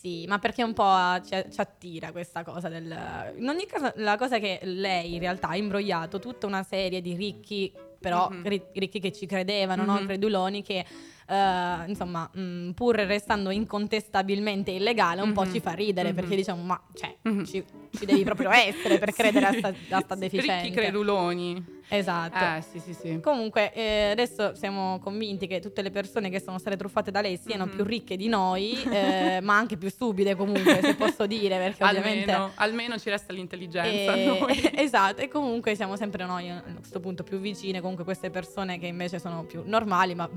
Sì, 0.03 0.25
ma 0.27 0.37
perché 0.37 0.63
un 0.63 0.73
po' 0.73 1.21
ci, 1.23 1.33
ci 1.49 1.61
attira 1.61 2.11
questa 2.11 2.43
cosa 2.43 2.67
del... 2.67 3.33
In 3.37 3.47
ogni 3.47 3.65
caso, 3.65 3.93
la 3.95 4.17
cosa 4.17 4.35
è 4.35 4.41
che 4.41 4.59
lei 4.63 5.13
in 5.13 5.19
realtà 5.21 5.47
ha 5.47 5.55
imbrogliato 5.55 6.19
tutta 6.19 6.45
una 6.45 6.61
serie 6.61 6.99
di 6.99 7.15
ricchi, 7.15 7.71
però 8.01 8.27
Mhm. 8.29 8.43
ri- 8.43 8.65
ricchi 8.73 8.99
che 8.99 9.13
ci 9.13 9.25
credevano, 9.25 9.85
no? 9.85 9.93
Mhm. 9.93 10.05
creduloni 10.05 10.61
che... 10.61 10.85
eh, 11.27 11.83
insomma, 11.87 12.29
mh, 12.33 12.71
pur 12.71 12.95
restando 12.95 13.49
incontestabilmente 13.49 14.71
illegale, 14.71 15.21
un 15.21 15.33
po' 15.33 15.43
Mhm. 15.43 15.51
ci 15.51 15.59
fa 15.59 15.71
ridere 15.71 16.09
Mhm. 16.09 16.15
perché 16.15 16.35
diciamo, 16.35 16.61
ma 16.63 16.81
cioè, 16.93 17.15
Mhm. 17.23 17.43
ci, 17.45 17.63
ci 17.91 18.05
devi 18.05 18.23
proprio 18.23 18.49
essere 18.51 18.97
per 18.97 19.11
credere 19.13 19.47
Sì. 19.51 19.55
a 19.55 19.57
sta, 19.57 19.73
a 19.97 19.99
sta 20.01 20.15
deficiente. 20.15 20.63
Ricchi 20.67 20.75
creduloni. 20.75 21.81
Esatto. 21.89 22.37
Eh, 22.43 22.61
sì, 22.61 22.79
sì, 22.79 22.93
sì. 22.93 23.19
Comunque, 23.21 23.71
eh, 23.73 24.09
adesso 24.11 24.55
siamo 24.55 24.97
convinti 24.99 25.45
che 25.45 25.59
tutte 25.59 25.83
le 25.83 25.91
persone 25.91 26.29
che 26.31 26.39
sono 26.39 26.57
state 26.57 26.75
truffate 26.75 27.11
da 27.11 27.21
lei 27.21 27.37
siano 27.37 27.65
Mhm. 27.65 27.71
più 27.75 27.83
ricche 27.83 28.15
di 28.15 28.27
noi, 28.27 28.81
eh, 28.83 29.39
ma 29.43 29.57
anche 29.57 29.77
più 29.77 29.89
stupide 29.89 30.35
comunque, 30.35 30.79
se 30.81 30.95
posso 30.95 31.27
dire, 31.27 31.57
perché 31.57 31.83
ovviamente... 31.83 32.31
Almeno, 32.31 32.51
almeno 32.55 32.97
ci 32.97 33.09
resta 33.09 33.31
l'intelligenza. 33.33 34.13
a 34.13 34.15
Eh, 34.17 34.71
esatto, 34.81 35.21
e 35.21 35.27
comunque 35.27 35.75
siamo 35.75 35.95
sempre 35.95 36.25
noi 36.25 36.49
a 36.49 36.63
questo 36.77 36.99
punto 36.99 37.21
più 37.23 37.37
vicine, 37.37 37.79
comunque 37.79 38.03
queste 38.05 38.31
persone 38.31 38.79
che 38.79 38.87
invece 38.87 39.19
sono 39.19 39.43
più 39.43 39.61
normali, 39.65 40.15
ma 40.15 40.27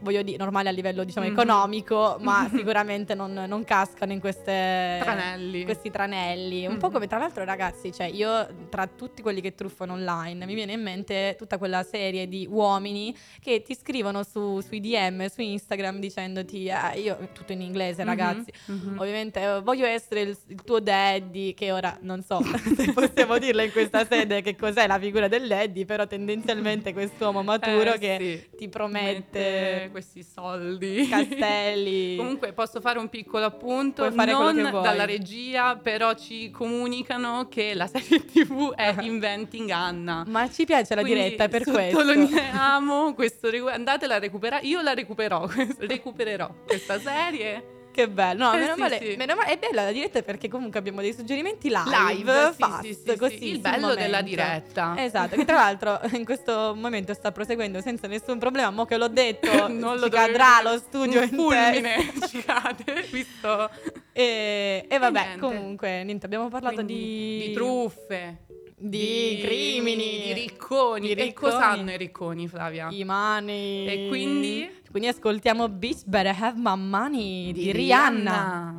voglio 0.00 0.22
dire, 0.22 0.36
normali 0.36 0.68
a 0.68 0.70
livello 0.70 1.04
diciamo 1.04 1.26
Mhm. 1.26 1.32
economico, 1.32 2.16
ma 2.20 2.48
sicuramente 2.52 3.14
non, 3.14 3.32
non 3.32 3.64
cascano 3.64 4.12
in 4.12 4.20
queste 4.20 4.98
Tranelli. 5.02 5.64
questi 5.64 5.90
tranelli. 5.90 6.66
Un 6.66 6.78
po' 6.78 6.86
Mhm. 6.86 6.92
come 6.92 7.06
tra 7.06 7.18
l'altro, 7.18 7.44
ragazzi, 7.44 7.92
cioè 7.92 8.06
io 8.06 8.46
tra 8.68 8.86
tutti 8.86 9.22
quelli 9.22 9.40
che 9.40 9.54
truffano 9.54 9.92
online 9.94 10.44
mi 10.46 10.54
viene 10.54 10.72
in 10.72 10.82
mente 10.82 11.34
tutta 11.38 11.58
quella 11.58 11.82
serie 11.82 12.28
di 12.28 12.46
uomini 12.48 13.14
che 13.40 13.62
ti 13.62 13.74
scrivono 13.74 14.22
su, 14.22 14.60
sui 14.60 14.80
DM, 14.80 15.26
su 15.28 15.40
Instagram 15.40 15.98
dicendoti, 15.98 16.70
"Ah, 16.70 16.94
io 16.94 17.16
tutto 17.32 17.52
in 17.52 17.60
inglese, 17.60 18.02
Mhm, 18.02 18.08
ragazzi. 18.08 18.52
mhm. 18.66 18.98
Ovviamente 18.98 19.40
eh, 19.40 19.60
voglio 19.60 19.86
essere 19.86 20.20
il, 20.22 20.36
il 20.48 20.62
tuo 20.62 20.80
daddy, 20.80 21.54
che 21.54 21.72
ora 21.72 21.96
non 22.02 22.22
so 22.22 22.40
se 22.76 22.92
possiamo 22.92 23.38
dirlo 23.38 23.62
in 23.62 23.72
questa 23.72 24.04
sede 24.04 24.42
che 24.42 24.56
cos'è 24.56 24.86
la 24.86 24.98
figura 24.98 25.28
del 25.28 25.46
daddy, 25.46 25.84
però 25.84 26.06
tendenzialmente 26.06 26.92
quest'uomo 26.92 27.42
maturo 27.42 27.94
Eh, 27.94 27.98
che 27.98 28.16
sì. 28.50 28.56
ti 28.56 28.68
promette 28.68 29.04
Mette 29.06 29.85
questi 29.90 30.22
soldi. 30.22 31.06
castelli. 31.10 32.16
Comunque 32.16 32.52
posso 32.52 32.80
fare 32.80 32.98
un 32.98 33.08
piccolo 33.08 33.44
appunto, 33.44 34.02
Puoi 34.02 34.14
fare 34.14 34.32
non 34.32 34.70
dalla 34.82 35.04
regia, 35.04 35.76
però 35.76 36.14
ci 36.14 36.50
comunicano 36.50 37.48
che 37.48 37.74
la 37.74 37.86
serie 37.86 38.24
TV 38.26 38.72
è 38.74 38.96
Inventing 39.00 39.70
Anna. 39.70 40.24
Ma 40.26 40.50
ci 40.50 40.64
piace 40.64 40.94
la 40.94 41.02
Quindi 41.02 41.22
diretta 41.22 41.48
per 41.48 41.64
questo. 41.64 41.98
Sottolineiamo 41.98 43.14
questo 43.14 43.50
recu- 43.50 43.70
andatela 43.70 44.16
a 44.16 44.18
recuperare. 44.18 44.66
Io 44.66 44.80
la 44.82 44.94
recuperò, 44.94 45.46
recupererò 45.78 46.52
questa 46.66 46.98
serie. 46.98 47.75
Che 47.96 48.08
bello, 48.10 48.44
no, 48.44 48.52
Eh, 48.52 48.58
meno, 48.58 48.74
sì, 48.74 48.80
male, 48.80 48.98
sì. 49.00 49.16
meno 49.16 49.34
male- 49.34 49.52
è 49.52 49.56
bella 49.58 49.84
la 49.84 49.90
diretta 49.90 50.20
perché 50.20 50.48
comunque 50.48 50.78
abbiamo 50.78 51.00
dei 51.00 51.14
suggerimenti 51.14 51.70
live, 51.70 52.12
Live, 52.14 52.52
fast, 52.54 52.82
sì, 52.82 52.92
sì, 52.92 53.00
sì, 53.10 53.16
così 53.16 53.48
il 53.52 53.58
bello 53.60 53.94
della 53.94 54.18
momento. 54.18 54.28
diretta. 54.28 54.94
Esatto, 54.98 55.34
che 55.34 55.44
tra 55.46 55.54
l'altro 55.56 55.98
in 56.12 56.26
questo 56.26 56.74
momento 56.76 57.14
sta 57.14 57.32
proseguendo 57.32 57.80
senza 57.80 58.06
nessun 58.06 58.38
problema, 58.38 58.68
mo 58.68 58.84
che 58.84 58.98
l'ho 58.98 59.08
detto, 59.08 59.68
non 59.72 59.98
lo 59.98 60.10
cadrà 60.10 60.60
lo 60.62 60.76
studio 60.76 61.22
in 61.22 61.28
fulmine 61.30 62.12
ci 62.28 62.44
cade, 62.44 63.06
visto 63.10 63.70
E, 64.12 64.84
e 64.86 64.98
vabbè, 64.98 65.20
niente. 65.24 65.38
comunque, 65.38 66.04
niente, 66.04 66.26
abbiamo 66.26 66.48
parlato 66.48 66.74
Quindi, 66.74 66.94
di... 66.94 67.44
di 67.46 67.52
truffe, 67.54 68.36
di 68.78 69.40
crimini, 69.42 70.20
di 70.20 70.32
ricconi. 70.34 71.06
di 71.06 71.12
E 71.12 71.24
ricconi. 71.24 71.52
cosa 71.52 71.70
hanno 71.70 71.90
i 71.92 71.96
ricconi, 71.96 72.46
Flavia? 72.46 72.88
i 72.90 73.04
money. 73.04 73.86
E 73.86 74.08
quindi? 74.08 74.70
Quindi 74.90 75.08
ascoltiamo 75.08 75.68
Bitch 75.68 76.04
Better 76.04 76.34
Have 76.38 76.58
My 76.58 76.76
Money 76.76 77.52
di, 77.52 77.72
Rihanna. 77.72 78.74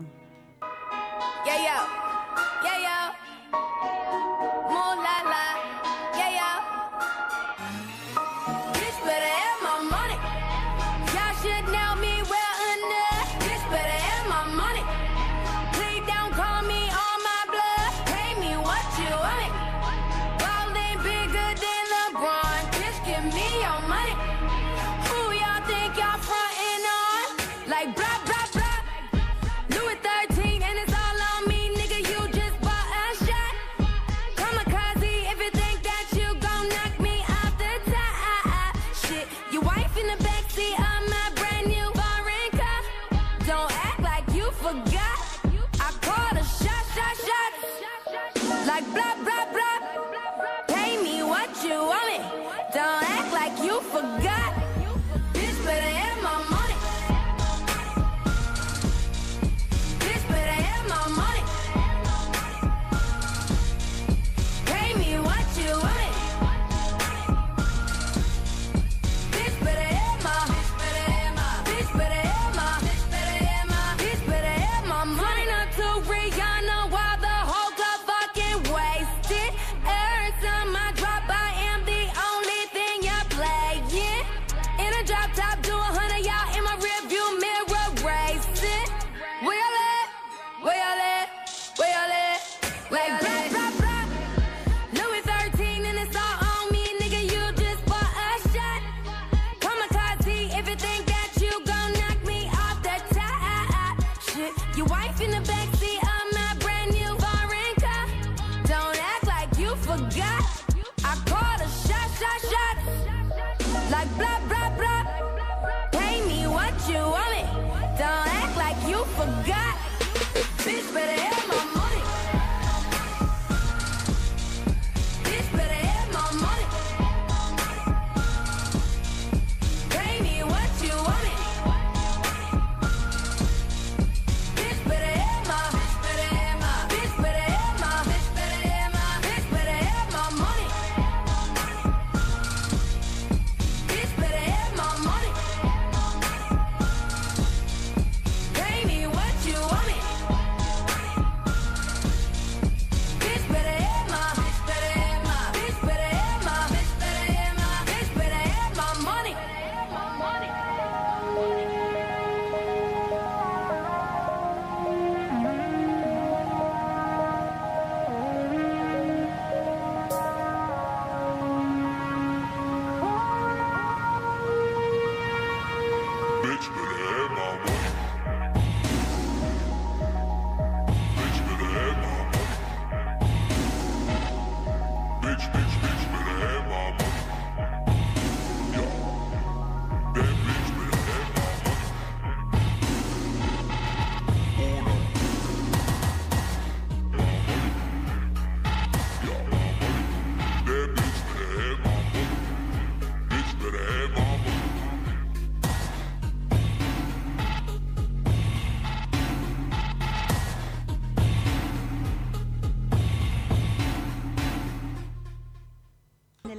Yeah, 1.46 1.56
yo. 1.56 1.80
Yeah, 2.64 2.77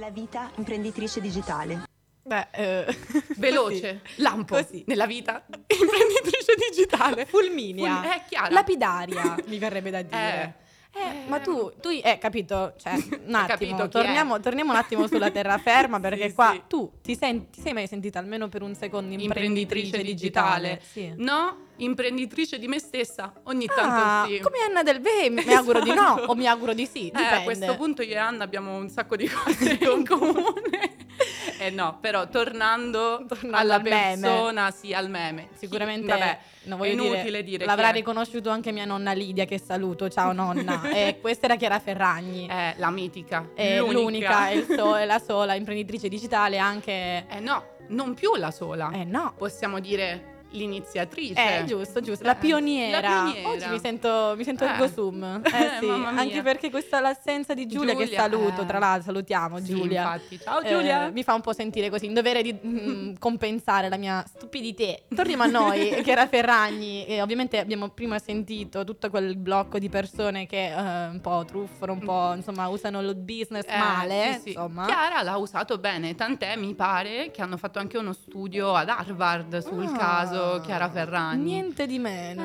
Nella 0.09 0.21
vita 0.21 0.51
imprenditrice 0.55 1.21
digitale. 1.21 1.83
Beh, 2.23 2.47
eh, 2.51 2.97
Veloce, 3.37 4.01
lampo, 4.15 4.55
Così. 4.55 4.83
nella 4.87 5.05
vita, 5.05 5.45
imprenditrice 5.47 6.55
digitale. 6.67 7.25
Fulminia. 7.27 7.97
Ful- 8.01 8.05
eh, 8.11 8.21
Chiara. 8.27 8.49
Lapidaria, 8.49 9.35
mi 9.45 9.59
verrebbe 9.59 9.91
da 9.91 10.01
dire. 10.01 10.55
Eh. 10.91 10.99
Eh, 10.99 11.27
ma 11.27 11.39
tu, 11.39 11.71
tu, 11.79 11.89
eh, 11.89 12.17
capito, 12.17 12.73
cioè, 12.79 12.93
un 13.23 13.35
attimo, 13.35 13.87
torniamo, 13.87 14.39
torniamo 14.39 14.71
un 14.71 14.77
attimo 14.77 15.05
sulla 15.05 15.29
terraferma 15.29 15.99
perché 15.99 16.29
Sì, 16.29 16.33
qua 16.33 16.51
sì. 16.53 16.61
tu 16.67 16.91
ti, 17.03 17.15
senti, 17.15 17.49
ti 17.51 17.61
sei 17.61 17.73
mai 17.73 17.85
sentita 17.85 18.17
almeno 18.17 18.47
per 18.49 18.63
un 18.63 18.73
secondo 18.73 19.13
imprenditrice 19.13 19.85
imprenditrice 19.85 20.03
digitale. 20.03 20.81
Sì. 20.83 21.13
No, 21.17 21.67
imprenditrice 21.79 22.57
di 22.59 22.67
me 22.67 22.79
stessa, 22.79 23.33
ogni 23.43 23.65
tanto 23.67 23.81
Ah, 23.83 24.25
sì. 24.27 24.39
come 24.39 24.57
Anna 24.67 24.83
Del 24.83 24.99
Vey, 25.01 25.29
mi 25.29 25.43
auguro 25.53 25.81
di 25.81 25.93
no 25.93 26.23
o 26.27 26.35
mi 26.35 26.47
auguro 26.47 26.73
di 26.73 26.85
sì, 26.85 27.09
Eh, 27.09 27.23
a 27.23 27.41
questo 27.43 27.75
punto 27.75 28.01
io 28.01 28.13
e 28.13 28.17
Anna 28.17 28.43
abbiamo 28.43 28.75
un 28.75 28.89
sacco 28.89 29.15
di 29.15 29.27
cose 29.27 29.77
in 29.81 30.05
comune. 30.07 30.97
Eh 31.61 31.71
no, 31.71 31.97
però 31.99 32.29
tornando, 32.29 33.25
Tornando 33.27 33.57
alla 33.57 33.75
al 33.75 33.81
meme. 33.81 34.17
persona, 34.21 34.71
sì, 34.71 34.93
al 34.93 35.09
meme. 35.09 35.49
Sicuramente 35.57 36.05
Chi- 36.05 36.17
vabbè, 36.17 36.39
non 36.63 36.81
è 36.85 36.87
inutile 36.87 37.21
dire, 37.21 37.43
dire, 37.43 37.65
l'avrà 37.65 37.89
riconosciuto 37.89 38.49
anche 38.49 38.71
mia 38.71 38.85
nonna 38.85 39.11
Lidia 39.11 39.43
che 39.43 39.59
saluto, 39.59 40.07
ciao 40.07 40.31
nonna. 40.31 40.81
e 40.89 41.17
questa 41.19 41.47
era 41.47 41.55
Chiara 41.57 41.79
Ferragni. 41.79 42.47
Eh, 42.49 42.75
la 42.77 42.89
mitica, 42.91 43.49
È 43.53 43.77
l'unica. 43.79 43.99
l'unica, 43.99 44.47
è 44.49 44.53
il 44.53 44.65
so- 44.65 44.95
la 45.03 45.19
sola 45.19 45.53
imprenditrice 45.55 46.07
digitale 46.07 46.57
anche 46.57 47.25
Eh 47.29 47.39
no, 47.41 47.75
non 47.89 48.13
più 48.13 48.35
la 48.35 48.51
sola. 48.51 48.91
Eh 48.93 49.03
no. 49.03 49.33
Possiamo 49.37 49.79
dire 49.81 50.37
l'iniziatrice. 50.51 51.59
Eh, 51.59 51.65
giusto, 51.65 52.01
giusto. 52.01 52.23
La 52.25 52.35
pioniera. 52.35 52.99
la 53.01 53.07
pioniera. 53.23 53.49
Oggi 53.49 53.67
mi 53.69 53.79
sento, 53.79 54.33
mi 54.37 54.43
sento 54.43 54.63
Eh. 54.65 54.67
ergo 54.69 54.87
sum. 54.87 55.23
Eh, 55.23 55.47
Eh, 55.49 55.69
sì. 55.79 55.89
Anche 55.89 56.41
perché 56.41 56.69
questa 56.69 56.99
l'assenza 56.99 57.53
di 57.53 57.65
Giulia, 57.67 57.95
che 57.95 58.05
Giulia, 58.05 58.19
saluto, 58.21 58.61
eh. 58.61 58.65
tra 58.65 58.79
l'altro 58.79 59.03
salutiamo 59.05 59.57
Sì, 59.59 59.63
Giulia. 59.75 60.01
infatti. 60.03 60.39
Ciao 60.39 60.59
Eh, 60.61 60.69
Giulia. 60.69 61.09
mi 61.09 61.23
fa 61.23 61.33
un 61.33 61.41
po' 61.41 61.53
sentire 61.53 61.89
così, 61.89 62.05
in 62.05 62.13
dovere 62.13 62.41
di 62.41 62.53
mm, 62.65 63.13
compensare 63.19 63.89
la 63.89 63.97
mia 63.97 64.23
stupidità. 64.27 64.93
Torniamo 65.15 65.43
a 65.43 65.47
noi, 65.47 65.89
che 66.03 66.11
era 66.11 66.27
Ferragni. 66.27 67.05
E 67.05 67.21
ovviamente 67.21 67.57
abbiamo 67.59 67.89
prima 67.89 68.19
sentito 68.19 68.83
tutto 68.83 69.09
quel 69.09 69.35
blocco 69.37 69.77
di 69.79 69.89
persone 69.89 70.45
che 70.45 70.67
eh, 70.67 71.07
un 71.07 71.19
po' 71.21 71.43
truffano, 71.45 71.93
un 71.93 71.99
po' 71.99 72.33
insomma 72.33 72.67
usano 72.67 73.01
lo 73.01 73.15
business 73.15 73.65
male. 73.67 74.39
sì. 74.41 74.49
Insomma. 74.49 74.85
Chiara 74.85 75.21
l'ha 75.21 75.37
usato 75.37 75.77
bene, 75.77 76.15
tant'è 76.15 76.55
mi 76.55 76.73
pare 76.75 77.31
che 77.31 77.41
hanno 77.41 77.57
fatto 77.57 77.79
anche 77.79 77.97
uno 77.97 78.13
studio 78.13 78.73
ad 78.73 78.89
Harvard 78.89 79.57
sul 79.59 79.85
Ah, 79.85 79.97
caso 79.97 80.38
Chiara 80.63 80.89
Ferragni. 80.89 81.43
Niente 81.43 81.85
di 81.87 81.99
meno. 81.99 82.41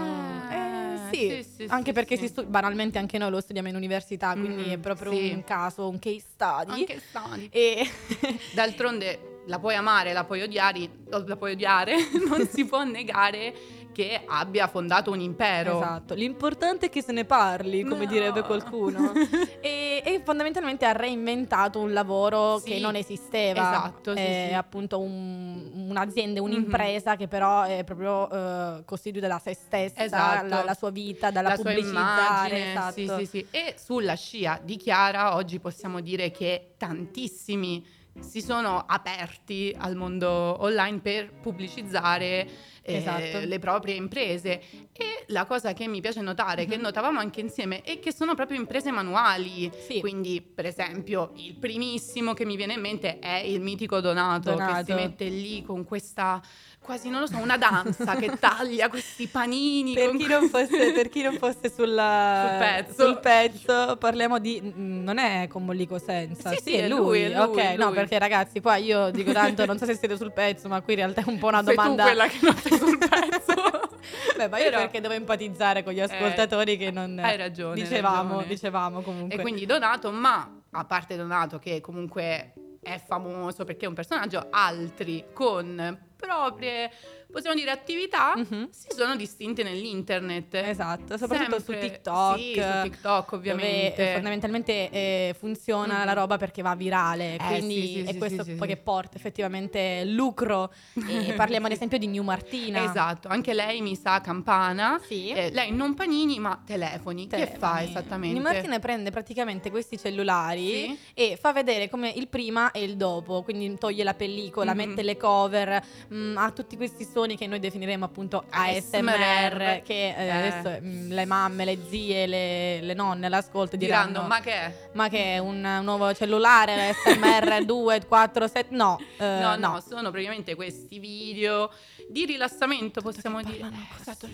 Eh, 0.51 0.55
Eh, 0.55 1.09
sì. 1.13 1.45
sì, 1.45 1.49
sì, 1.57 1.67
anche 1.69 1.93
perché 1.93 2.17
stu- 2.27 2.45
banalmente 2.47 2.99
anche 2.99 3.19
noi 3.19 3.31
lo 3.31 3.41
studiamo 3.41 3.69
in 3.69 3.77
università, 3.77 4.33
quindi 4.33 4.65
Mm, 4.65 4.71
è 4.73 4.79
proprio 4.79 5.11
un 5.11 5.45
caso, 5.45 5.89
un 5.89 5.99
case 5.99 6.21
study. 6.33 6.71
Anche 6.73 7.01
stani. 7.09 7.49
E 7.53 7.89
D'altronde 8.55 9.43
la 9.47 9.59
puoi 9.59 9.75
amare, 9.75 10.13
la 10.13 10.25
puoi 10.25 10.43
odiare, 10.43 10.89
la 11.09 11.37
puoi 11.37 11.53
odiare, 11.53 11.95
non 12.29 12.47
si 12.49 12.65
può 12.65 12.83
negare 12.85 13.53
che 13.95 14.21
abbia 14.27 14.67
fondato 14.67 15.11
un 15.13 15.21
impero. 15.21 15.77
Esatto, 15.77 16.15
l'importante 16.15 16.87
è 16.87 16.89
che 16.91 17.01
se 17.03 17.13
ne 17.13 17.25
parli, 17.25 17.83
come 17.85 18.05
No. 18.05 18.11
direbbe 18.11 18.43
qualcuno. 18.43 19.13
e, 19.63 20.03
e 20.05 20.21
fondamentalmente 20.25 20.85
ha 20.85 20.93
reinventato 20.93 21.79
un 21.79 21.93
lavoro 21.93 22.59
Sì, 22.59 22.73
che 22.73 22.79
non 22.81 22.97
esisteva. 22.97 23.61
esatto, 23.63 24.15
sì, 24.15 24.21
È 24.21 24.45
sì. 24.49 24.55
appunto 24.55 24.99
un- 24.99 25.87
un'azienda, 25.89 26.41
Mhm. 26.43 26.47
un'impresa 26.47 27.15
che 27.17 27.29
però 27.29 27.63
è 27.63 27.85
proprio 27.85 28.29
eh, 28.31 28.85
costituita 28.85 29.29
da 29.29 29.39
se 29.39 29.55
stessa, 29.55 30.03
Esatto. 30.03 30.49
la, 30.49 30.65
la 30.65 30.75
sua 30.75 30.91
vita, 30.91 31.31
dalla 31.31 31.51
la 31.51 31.55
sua 31.55 31.65
pubblicizzare. 31.65 32.57
immagine, 32.59 32.71
esatto. 32.73 32.93
sì, 32.93 33.09
sì, 33.19 33.27
sì. 33.27 33.47
E 33.53 33.75
sulla 33.79 34.15
scia 34.15 34.61
di 34.63 34.77
Chiara 34.77 35.37
oggi 35.37 35.61
possiamo 35.61 36.01
dire 36.01 36.31
che 36.33 36.73
tantissimi 36.77 37.87
si 38.21 38.41
sono 38.41 38.85
aperti 38.87 39.75
al 39.77 39.97
mondo 39.97 40.29
online 40.61 41.01
per 41.01 41.33
pubblicizzare 41.33 42.49
eh, 42.87 42.97
Esatto. 42.97 43.47
le 43.47 43.59
proprie 43.59 43.95
imprese 43.95 44.61
e 44.93 45.25
la 45.29 45.47
cosa 45.47 45.73
che 45.73 45.89
mi 45.89 46.01
piace 46.03 46.21
notare, 46.21 46.67
che 46.67 46.77
Mhm. 46.77 46.83
notavamo 46.83 47.19
anche 47.19 47.41
insieme, 47.41 47.81
è 47.83 47.99
che 47.99 48.13
sono 48.13 48.35
proprio 48.35 48.59
imprese 48.59 48.91
manuali. 48.91 49.71
Sì. 49.87 50.01
Quindi, 50.01 50.43
per 50.43 50.67
esempio, 50.67 51.33
il 51.37 51.55
primissimo 51.55 52.35
che 52.35 52.45
mi 52.45 52.57
viene 52.57 52.75
in 52.75 52.81
mente 52.81 53.19
è 53.19 53.37
il 53.39 53.61
mitico 53.61 54.01
Donato, 54.01 54.51
che 54.51 54.57
Donato. 54.57 54.85
si 54.85 54.93
mette 54.93 55.25
lì 55.29 55.63
con 55.63 55.85
questa 55.85 56.43
quasi 56.85 57.09
non 57.09 57.21
lo 57.21 57.27
so, 57.27 57.39
una 57.39 57.57
danza 57.57 58.15
che 58.17 58.31
taglia 58.39 58.89
questi 58.91 59.27
panini 59.27 59.95
Per 59.95 60.09
con 60.09 60.19
chi, 60.19 60.27
non 60.27 60.49
fosse, 60.51 60.93
per 60.93 61.09
chi 61.09 61.23
non 61.23 61.39
fosse 61.39 61.73
sulla- 61.75 62.47
Sul 62.51 62.59
pezzo. 62.59 63.05
sul 63.07 63.21
pezzo, 63.21 63.97
parliamo 63.97 64.39
di. 64.39 64.61
Non 64.75 65.17
è 65.19 65.49
con 65.49 65.65
Mollico 65.65 65.99
Senza. 65.99 66.51
Sì, 66.51 66.57
Sì, 66.57 66.63
sì, 66.63 66.75
è 66.77 66.89
lui. 66.89 66.99
lui, 66.99 67.21
è 67.23 67.29
lui, 67.29 67.37
ok, 67.39 67.57
è 67.57 67.77
no, 67.77 67.87
lui. 67.87 67.95
perché 67.95 68.19
ragazzi, 68.19 68.61
qua 68.61 68.77
io 68.77 69.11
dico 69.11 69.33
tanto, 69.33 69.65
non 69.65 69.79
so 69.79 69.87
se 69.87 69.97
siete 69.97 70.17
sul 70.17 70.33
pezzo, 70.33 70.69
ma 70.69 70.81
qui 70.83 70.93
in 70.93 70.99
realtà 71.01 71.23
è 71.23 71.25
un 71.29 71.39
po' 71.39 71.49
una 71.49 71.63
Sei 71.65 71.75
domanda. 71.75 72.03
tu 72.03 72.09
quella 72.09 72.27
che 72.29 72.39
non 72.43 72.57
sei 72.57 72.79
sul 72.79 72.99
pezzo. 72.99 73.53
Beh, 74.37 74.49
ma 74.49 74.59
io 74.59 74.65
Però- 74.65 74.79
perché 74.79 75.01
devo 75.01 75.15
empatizzare 75.15 75.83
con 75.83 75.93
gli 75.95 76.01
ascoltatori 76.01 76.77
che 76.77 76.91
non. 76.91 77.19
hai 77.19 77.37
ragione, 77.37 77.75
Dicevamo, 77.77 78.29
ragione. 78.35 78.47
dicevamo 78.47 79.01
comunque. 79.01 79.39
E 79.39 79.41
quindi 79.41 79.65
Donato, 79.65 80.11
ma 80.13 80.61
a 80.71 80.85
parte 80.85 81.17
Donato 81.17 81.59
che 81.59 81.81
comunque 81.81 82.53
è 82.83 83.01
famoso 83.03 83.65
perché 83.65 83.87
è 83.87 83.89
un 83.89 83.95
personaggio, 83.95 84.49
altri 84.51 85.25
con 85.33 85.99
proprie, 86.25 86.91
possiamo 87.35 87.57
dire, 87.57 87.71
attività 87.71 88.33
Mhm. 88.37 88.69
si 88.71 88.87
sono 88.97 89.17
distinti 89.17 89.63
nell'internet. 89.63 90.55
Esatto, 90.55 91.17
soprattutto 91.19 91.61
Sempre- 91.61 91.81
su 91.83 91.89
TikTok. 91.93 92.39
Sì, 92.39 92.55
su 92.55 92.83
TikTok 92.83 93.33
ovviamente. 93.33 94.13
fondamentalmente 94.15 94.91
eh, 94.91 95.35
funziona 95.39 95.99
Mhm. 96.01 96.05
la 96.05 96.13
roba 96.13 96.37
perché 96.37 96.63
va 96.63 96.75
virale, 96.75 97.35
Eh, 97.35 97.39
quindi 97.47 97.75
sì, 97.75 97.87
sì, 97.93 98.01
è 98.03 98.13
sì, 98.13 98.19
questo 98.19 98.45
poi 98.57 98.69
che 98.69 98.77
porta 98.77 99.17
effettivamente 99.17 100.05
lucro. 100.05 100.73
E 101.09 101.33
parliamo 101.37 101.67
ad 101.67 101.73
esempio 101.73 101.99
di 101.99 102.07
New 102.07 102.23
Martina. 102.23 102.85
Esatto, 102.85 103.29
anche 103.29 103.53
lei 103.55 103.81
mi 103.81 103.97
sa 103.97 104.21
campana. 104.21 105.01
Sì. 105.05 105.31
Eh, 105.31 105.51
lei 105.53 105.73
non 105.73 105.95
panini 105.95 106.39
ma 106.39 106.63
telefoni. 106.65 107.27
Che 107.27 107.47
fa 107.59 107.73
Telefoni. 107.79 107.85
esattamente? 107.91 108.35
New 108.39 108.43
Martina 108.53 108.79
prende 108.79 109.11
praticamente 109.11 109.71
questi 109.71 109.99
cellulari 109.99 110.99
e 111.15 111.37
fa 111.41 111.53
vedere 111.53 111.89
come 111.89 112.11
il 112.15 112.29
prima 112.29 112.71
e 112.71 112.83
il 112.85 112.97
dopo, 112.97 113.43
quindi 113.43 113.77
toglie 113.79 114.05
la 114.05 114.15
pellicola, 114.15 114.73
Mhm. 114.73 114.77
mette 114.77 115.03
le 115.03 115.17
cover, 115.17 115.83
mm, 116.13 116.37
ha 116.37 116.51
tutti 116.51 116.77
questi 116.77 117.05
suoni 117.05 117.24
che 117.37 117.47
noi 117.47 117.59
definiremo 117.59 118.05
appunto 118.05 118.45
ASMR, 118.51 119.09
ASMR, 119.09 119.83
che 119.83 120.15
eh, 120.17 120.25
eh. 120.25 120.31
adesso 120.31 120.79
mm, 120.83 121.11
le 121.13 121.25
mamme, 121.25 121.65
le 121.65 121.79
zie, 121.89 122.27
le, 122.27 122.81
le 122.83 122.95
nonne 122.95 123.29
l'ascolto 123.29 123.77
diranno 123.77 124.09
Diranno, 124.09 124.29
ma 124.29 124.41
che 124.41 124.53
è? 124.53 124.75
ma 124.93 125.09
che 125.09 125.35
è 125.35 125.39
un, 125.39 125.65
un 125.65 125.85
nuovo 125.85 126.13
cellulare, 126.15 126.91
l'SMR 126.91 127.65
2, 127.65 128.05
4, 128.07 128.47
7, 128.47 128.75
no, 128.75 128.99
eh, 129.19 129.25
no, 129.41 129.57
no, 129.57 129.83
sono 129.87 130.11
praticamente 130.11 130.55
questi 130.55 130.99
video 130.99 131.71
di 132.09 132.27
rilassamento, 132.27 133.01
possiamo 133.01 133.43
dire. 133.43 133.59
Eh, 133.67 134.01
esatto. 134.01 134.29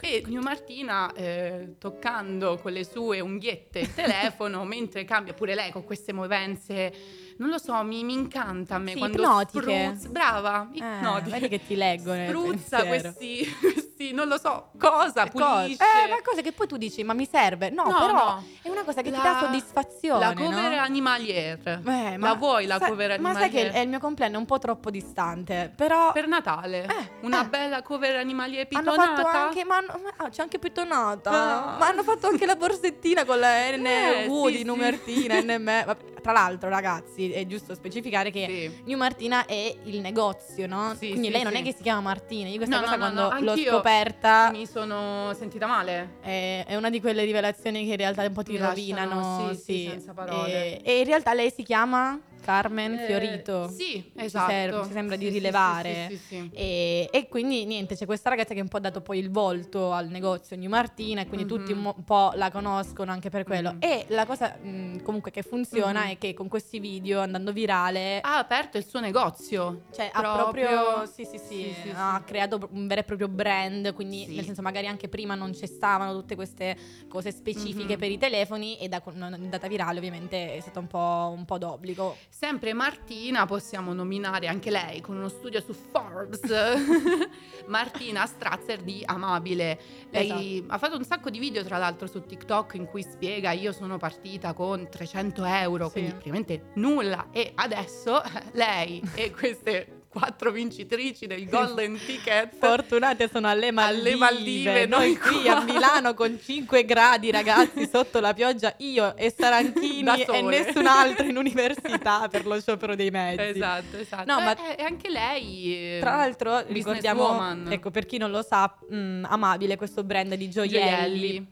E 0.00 0.22
New 0.26 0.42
Martina 0.42 1.10
eh, 1.14 1.76
toccando 1.78 2.58
con 2.60 2.72
le 2.72 2.84
sue 2.84 3.20
unghiette 3.20 3.78
il 3.80 3.94
telefono 3.94 4.64
mentre 4.66 5.04
cambia 5.04 5.32
pure 5.32 5.54
lei 5.54 5.70
con 5.70 5.84
queste 5.84 6.12
movenze. 6.12 6.92
Non 7.38 7.48
lo 7.48 7.58
so, 7.58 7.82
mi, 7.82 8.04
mi 8.04 8.12
incanta 8.12 8.74
a 8.74 8.78
me 8.78 8.92
Sì, 8.92 8.98
quando 8.98 9.16
ipnotiche. 9.22 9.84
spruzza- 9.94 10.08
brava, 10.10 10.68
Eh, 10.72 10.76
ipnotiche. 10.76 11.30
vedi 11.30 11.48
che 11.48 11.66
ti 11.66 11.74
leggo 11.76 11.91
nel 12.14 12.28
Spruzza 12.28 12.84
questi, 12.84 13.46
questi, 14.02 14.12
non 14.12 14.28
lo 14.28 14.38
so, 14.38 14.70
cosa, 14.78 15.28
Cose- 15.30 15.44
pulisce. 15.62 15.82
Eh, 16.04 16.08
ma 16.08 16.16
cose 16.22 16.42
che 16.42 16.52
poi 16.52 16.66
tu 16.66 16.76
dici, 16.76 17.02
ma 17.04 17.12
mi 17.12 17.28
serve? 17.30 17.70
No, 17.70 17.84
No, 17.84 17.98
però 17.98 18.12
no. 18.12 18.44
è 18.62 18.68
una 18.68 18.82
cosa 18.84 19.02
che 19.02 19.10
ti 19.10 19.16
La- 19.16 19.22
dà 19.22 19.38
soddisfazione. 19.40 20.20
La 20.24 20.34
cover 20.34 20.70
no? 20.72 20.80
animalier. 20.82 21.80
Eh, 21.86 22.18
la 22.18 22.34
vuoi 22.34 22.66
la 22.66 22.78
sai- 22.78 22.88
cover 22.90 23.08
Ma 23.20 23.30
animalier? 23.30 23.62
sai 23.62 23.72
che 23.72 23.78
il 23.80 23.88
mio 23.88 23.98
compleanno 23.98 24.36
è 24.36 24.38
un 24.38 24.46
po' 24.46 24.58
troppo 24.58 24.90
distante, 24.90 25.72
però 25.74 26.12
Per 26.12 26.26
Natale, 26.26 26.84
Eh, 26.84 27.10
una 27.22 27.42
eh. 27.42 27.48
bella 27.48 27.82
cover 27.82 28.16
animalier 28.16 28.66
hanno 28.70 28.90
pitonata. 28.92 29.22
fatto 29.22 29.36
anche, 29.36 29.64
ma 29.64 29.76
hanno- 29.76 30.00
ma- 30.02 30.24
ah, 30.24 30.28
c'è 30.28 30.42
anche 30.42 30.58
pitonata, 30.58 31.30
Ah. 31.30 31.76
ma 31.78 31.86
hanno 31.88 32.02
fatto 32.02 32.26
anche 32.26 32.46
la 32.46 32.56
borsettina 32.56 33.24
con 33.24 33.38
la 33.38 33.70
NV 33.70 33.86
Eh, 33.86 34.28
sì, 34.46 34.50
di 34.52 34.58
sì. 34.58 34.64
Numertina, 34.64 35.40
NM. 35.40 35.84
Vabbè, 35.84 36.10
Tra 36.22 36.30
l'altro, 36.30 36.68
ragazzi, 36.68 37.32
è 37.32 37.44
giusto 37.48 37.74
specificare 37.74 38.30
che 38.30 38.46
Sì. 38.48 38.82
New 38.86 38.96
Martina 38.96 39.44
è 39.44 39.74
il 39.86 39.98
negozio, 39.98 40.68
no? 40.68 40.90
Sì, 40.96 41.08
Quindi 41.08 41.26
sì, 41.26 41.32
lei 41.32 41.42
non 41.42 41.56
è 41.56 41.62
che 41.64 41.74
si 41.74 41.82
chiama 41.82 42.00
Martina. 42.00 42.48
Io 42.48 42.58
questa 42.58 42.76
No, 42.76 42.82
cosa 42.82 42.94
no, 42.94 43.04
no, 43.06 43.10
quando 43.10 43.20
no, 43.22 43.40
l'ho 43.40 43.50
anch'io 43.50 43.80
scoperta 43.92 44.50
Mi 44.50 44.66
sono 44.66 45.32
sentita 45.34 45.66
male. 45.66 46.16
è, 46.22 46.64
è 46.66 46.76
una 46.76 46.88
di 46.90 47.00
quelle 47.00 47.24
rivelazioni 47.24 47.84
che 47.84 47.90
in 47.92 47.96
realtà 47.96 48.22
un 48.24 48.32
po' 48.32 48.42
ti 48.42 48.52
Mi 48.52 48.58
lasciano, 48.58 48.74
rovinano. 48.74 49.48
sì, 49.54 49.60
sì, 49.62 49.88
senza 49.90 50.12
parole. 50.14 50.80
E, 50.80 50.80
e 50.82 50.98
in 51.00 51.04
realtà 51.04 51.34
lei 51.34 51.50
si 51.50 51.62
chiama 51.62 52.18
Carmen 52.42 52.94
Eh, 52.94 53.06
Fiorito. 53.06 53.68
Sì, 53.68 54.02
Ci 54.02 54.24
esatto. 54.24 54.84
ci 54.86 54.92
sembra 54.92 55.14
Sì, 55.16 55.22
di 55.22 55.28
rilevare. 55.30 56.06
Sì, 56.10 56.16
sì. 56.28 56.50
E, 56.52 57.08
e 57.10 57.28
quindi 57.28 57.64
niente, 57.64 57.94
c'è 57.94 58.04
questa 58.04 58.28
ragazza 58.28 58.52
che 58.52 58.60
un 58.60 58.68
po' 58.68 58.76
ha 58.78 58.80
dato 58.80 59.00
poi 59.00 59.18
il 59.18 59.30
volto 59.30 59.92
al 59.92 60.08
negozio 60.08 60.56
New 60.56 60.68
Martina 60.68 61.22
e 61.22 61.26
quindi 61.26 61.44
Mhm. 61.44 61.58
tutti 61.58 61.72
un, 61.72 61.78
mo- 61.78 61.94
un 61.96 62.04
po' 62.04 62.32
la 62.34 62.50
conoscono 62.50 63.10
anche 63.12 63.30
per 63.30 63.44
quello. 63.44 63.72
Mhm. 63.72 63.78
E 63.80 64.04
la 64.08 64.26
cosa 64.26 64.56
mh, 64.60 65.02
comunque 65.02 65.30
che 65.30 65.42
funziona 65.42 66.02
Mhm. 66.04 66.10
è 66.10 66.18
che 66.18 66.34
con 66.34 66.48
questi 66.48 66.78
video 66.80 67.20
andando 67.20 67.52
virale 67.52 68.20
Ha 68.20 68.38
aperto 68.38 68.76
il 68.76 68.84
suo 68.84 69.00
negozio. 69.00 69.82
cioè, 69.92 70.10
ha 70.12 70.20
proprio- 70.20 70.66
proprio 70.68 71.06
sì, 71.06 71.24
sì, 71.24 71.38
sì, 71.38 71.72
ha 71.94 72.22
creato 72.26 72.68
un 72.72 72.86
vero 72.86 73.00
e 73.00 73.04
proprio 73.04 73.28
brand, 73.28 73.94
quindi 73.94 74.26
nel 74.34 74.44
senso 74.44 74.62
magari 74.62 74.86
anche 74.86 75.08
prima 75.08 75.34
non 75.34 75.54
ci 75.54 75.66
stavano 75.66 76.12
tutte 76.12 76.34
queste 76.34 76.76
cose 77.08 77.30
specifiche 77.30 77.94
Mhm. 77.94 77.98
per 77.98 78.10
i 78.10 78.18
telefoni 78.18 78.78
e 78.78 78.88
da 78.88 79.00
andata 79.04 79.68
virale 79.68 79.98
ovviamente 79.98 80.54
è 80.56 80.60
stato 80.60 80.80
un 80.80 80.86
po', 80.88 81.32
un 81.36 81.44
po' 81.44 81.58
d'obbligo. 81.58 82.16
Sempre 82.34 82.72
Martina 82.72 83.44
possiamo 83.44 83.92
nominare 83.92 84.46
anche 84.46 84.70
lei 84.70 85.02
con 85.02 85.16
uno 85.16 85.28
studio 85.28 85.60
su 85.60 85.74
Forbes, 85.74 86.40
Martina 87.68 88.24
Strazzer 88.24 88.80
di 88.80 89.02
Amabile. 89.04 89.78
Lei 90.08 90.64
ha 90.66 90.78
fatto 90.78 90.96
un 90.96 91.04
sacco 91.04 91.28
di 91.28 91.38
video 91.38 91.62
tra 91.62 91.76
l'altro 91.76 92.06
su 92.06 92.24
TikTok 92.24 92.72
in 92.74 92.86
cui 92.86 93.02
spiega 93.02 93.52
io 93.52 93.70
sono 93.72 93.98
partita 93.98 94.54
con 94.54 94.88
300 94.88 95.44
euro, 95.44 95.86
Sì. 95.86 95.92
quindi 95.92 96.10
praticamente 96.12 96.62
nulla 96.76 97.26
e 97.32 97.52
adesso 97.54 98.22
lei 98.52 99.02
e 99.14 99.30
queste 99.30 100.00
quattro 100.12 100.50
vincitrici 100.50 101.26
del 101.26 101.48
Golden 101.48 101.98
Ticket 102.04 102.54
Fortunate 102.60 103.30
sono 103.32 103.48
alle 103.48 103.70
Maldive. 103.70 104.08
Alle 104.10 104.16
Maldive, 104.16 104.86
noi 104.86 105.00
noi 105.12 105.16
qui 105.18 105.42
qua. 105.42 105.56
a 105.56 105.62
Milano 105.64 106.12
con 106.14 106.38
5 106.38 106.84
gradi, 106.84 107.30
ragazzi, 107.30 107.88
sotto 107.90 108.20
la 108.20 108.34
pioggia, 108.34 108.74
io 108.78 109.16
e 109.16 109.32
Saranchini 109.36 110.22
e 110.30 110.42
nessun 110.42 110.86
altro 110.86 111.24
in 111.26 111.36
università 111.38 112.28
per 112.28 112.46
lo 112.46 112.60
sciopero 112.60 112.94
dei 112.94 113.10
mezzi. 113.10 113.40
Esatto, 113.42 113.96
esatto. 113.96 114.24
No, 114.30 114.40
ma- 114.40 114.54
Eh, 114.54 114.82
e 114.82 114.84
anche 114.84 115.08
lei 115.08 115.96
eh, 115.96 115.98
Tra 116.00 116.16
l'altro, 116.16 116.62
ricordiamo, 116.66 117.70
ecco, 117.70 117.90
per 117.90 118.04
chi 118.04 118.18
non 118.18 118.30
lo 118.30 118.42
sa, 118.42 118.72
mh, 118.88 119.24
Amabile, 119.28 119.76
questo 119.76 120.04
brand 120.04 120.34
di 120.34 120.50
gioielli, 120.50 120.80
Gioielli. 121.18 121.46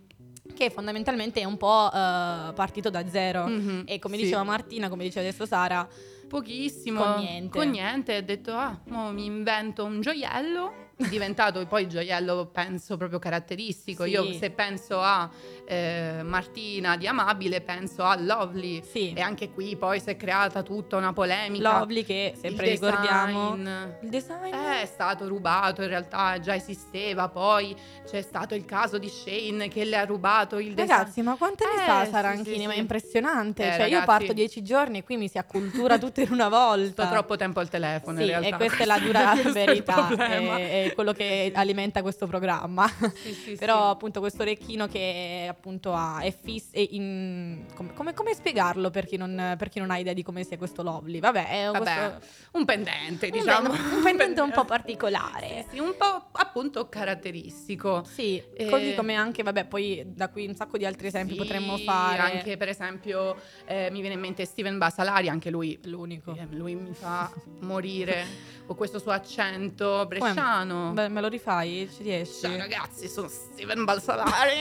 che 0.55 0.69
fondamentalmente 0.71 1.41
è 1.41 1.45
un 1.45 1.57
po' 1.57 1.87
eh, 1.93 2.53
partito 2.55 2.91
da 2.91 3.09
zero. 3.09 3.47
Mhm, 3.47 3.85
E 3.87 3.99
come 3.99 4.17
sì. 4.17 4.25
diceva 4.25 4.43
Martina, 4.43 4.89
come 4.91 5.05
diceva 5.05 5.27
adesso 5.27 5.47
Sara, 5.47 5.89
Pochissimo. 6.31 7.03
Con 7.03 7.21
niente. 7.23 7.59
Con 7.59 7.71
niente. 7.71 8.15
Ha 8.15 8.21
detto, 8.23 8.53
ah, 8.55 8.81
mi 8.85 9.25
invento 9.25 9.85
un 9.85 10.01
gioiello. 10.01 10.89
È 10.95 11.09
diventato 11.09 11.67
poi 11.67 11.83
il 11.83 11.89
gioiello, 11.89 12.47
penso, 12.47 12.97
proprio 12.97 13.19
caratteristico. 13.19 14.05
Sì. 14.05 14.11
Io 14.11 14.33
se 14.35 14.51
penso 14.51 15.01
a 15.01 15.29
eh, 15.71 16.23
Martina 16.25 16.97
di 16.97 17.07
Amabile, 17.07 17.61
penso 17.61 18.03
a 18.03 18.17
Lovely. 18.19 18.83
sì, 18.83 19.13
E 19.13 19.21
anche 19.21 19.51
qui 19.51 19.77
poi 19.77 20.01
si 20.01 20.11
è 20.11 20.17
creata 20.17 20.63
tutta 20.63 20.97
una 20.97 21.13
polemica. 21.13 21.79
Lovely 21.79 22.05
che 22.05 22.35
sempre 22.41 22.67
Il 22.67 22.73
ricordiamo... 22.73 23.55
design. 23.55 23.69
Il 24.03 24.09
design? 24.09 24.53
Eh, 24.55 24.83
È 24.83 24.87
stato 24.87 25.29
rubato, 25.29 25.83
in 25.83 25.89
realtà 25.89 26.41
già 26.41 26.55
esisteva, 26.57 27.29
poi 27.29 27.77
c'è 28.05 28.21
stato 28.21 28.55
il 28.57 28.65
caso 28.65 28.99
di 28.99 29.09
Shane 29.09 29.69
che 29.69 29.85
le 29.85 29.97
ha 29.97 30.05
rubato 30.05 30.59
il 30.59 30.75
design. 30.75 30.89
Ragazzi, 30.89 31.23
ma 31.23 31.37
quante 31.37 31.65
ne 31.67 31.83
Eh, 31.83 31.87
sa 31.87 32.05
sì, 32.05 32.11
Saranchini? 32.11 32.59
sì, 32.59 32.65
Ma 32.67 32.73
è 32.73 32.75
sì. 32.75 32.81
impressionante. 32.81 33.63
Eh, 33.63 33.71
cioè, 33.71 33.77
io 33.83 33.83
ragazzi. 34.01 34.07
parto 34.07 34.33
dieci 34.33 34.63
giorni 34.63 34.99
e 34.99 35.03
qui 35.05 35.17
mi 35.17 35.29
si 35.29 35.39
accultura 35.39 35.99
tutto 35.99 36.21
in 36.21 36.33
una 36.33 36.49
volta. 36.49 37.05
Sto 37.05 37.13
troppo 37.13 37.37
tempo 37.37 37.61
al 37.61 37.69
telefono 37.69 38.17
Sì, 38.19 38.23
in 38.25 38.29
realtà. 38.31 38.49
e 38.49 38.57
questa 38.57 38.83
è 38.83 38.87
la 38.87 38.99
dura 38.99 39.35
verità, 39.53 40.09
è, 40.17 40.87
è 40.87 40.93
quello 40.95 41.13
che 41.13 41.53
alimenta 41.55 42.03
questo 42.03 42.27
programma. 42.27 42.89
Sì, 43.23 43.33
sì, 43.33 43.55
Però 43.61 43.85
sì. 43.85 43.91
appunto 43.93 44.19
questo 44.21 44.43
orecchino 44.43 44.87
che 44.89 45.47
appunto 45.61 45.93
ha, 45.93 46.21
è 46.21 46.33
fisso, 46.33 46.71
in- 46.73 47.67
come, 47.75 47.93
come- 48.15 48.35
spiegarlo 48.35 48.89
per 48.91 49.05
chi, 49.07 49.17
non, 49.19 49.55
per 49.59 49.69
chi 49.69 49.79
non 49.79 49.91
ha 49.91 49.99
idea 49.99 50.15
di 50.15 50.23
come 50.23 50.43
sia 50.45 50.57
questo 50.57 50.83
Lovely? 50.83 51.21
Vabbè, 51.21 51.49
è 51.67 51.71
Vabbè, 51.71 51.79
questo- 51.79 52.27
un 52.53 52.65
pendente, 52.65 53.27
un 53.27 53.33
diciamo. 53.33 53.69
pendente- 53.69 53.95
un 53.97 54.03
pendente 54.03 54.41
un 54.41 54.51
po' 54.53 54.65
particolare. 54.65 55.67
Sì, 55.71 55.79
un 55.79 55.95
po' 55.99 56.29
appunto 56.33 56.89
caratteristico. 56.89 58.03
Sì, 58.05 58.43
Eh, 58.55 58.67
così 58.67 58.95
come 58.95 59.15
anche, 59.15 59.43
vabbè, 59.43 59.67
poi 59.67 60.03
da 60.07 60.29
qui 60.31 60.47
un 60.47 60.55
sacco 60.55 60.79
di 60.79 60.87
altri 60.87 61.09
esempi 61.09 61.33
Sì, 61.33 61.39
potremmo 61.39 61.77
fare. 61.79 62.21
Anche 62.37 62.57
per 62.57 62.69
esempio 62.69 63.37
eh, 63.67 63.91
mi 63.91 64.01
viene 64.01 64.15
in 64.15 64.21
mente 64.21 64.45
Steven 64.47 64.79
Basalari, 64.79 65.29
anche 65.29 65.51
lui 65.51 65.79
l'unico. 65.85 66.35
eh, 66.35 66.47
lui 66.51 66.75
mi 66.75 66.95
fa 66.95 67.31
morire 67.61 68.25
con 68.67 68.77
questo 68.77 68.99
suo 68.99 69.11
accento 69.11 70.07
bresciano. 70.07 70.93
Beh, 70.93 71.09
me 71.09 71.21
lo 71.21 71.29
rifai? 71.29 71.91
Ci 71.95 72.03
riesci? 72.05 72.41
Ciao 72.43 72.57
ragazzi, 72.57 73.09
sono 73.09 73.29
Steven 73.29 73.85
Balsalari. 73.85 74.55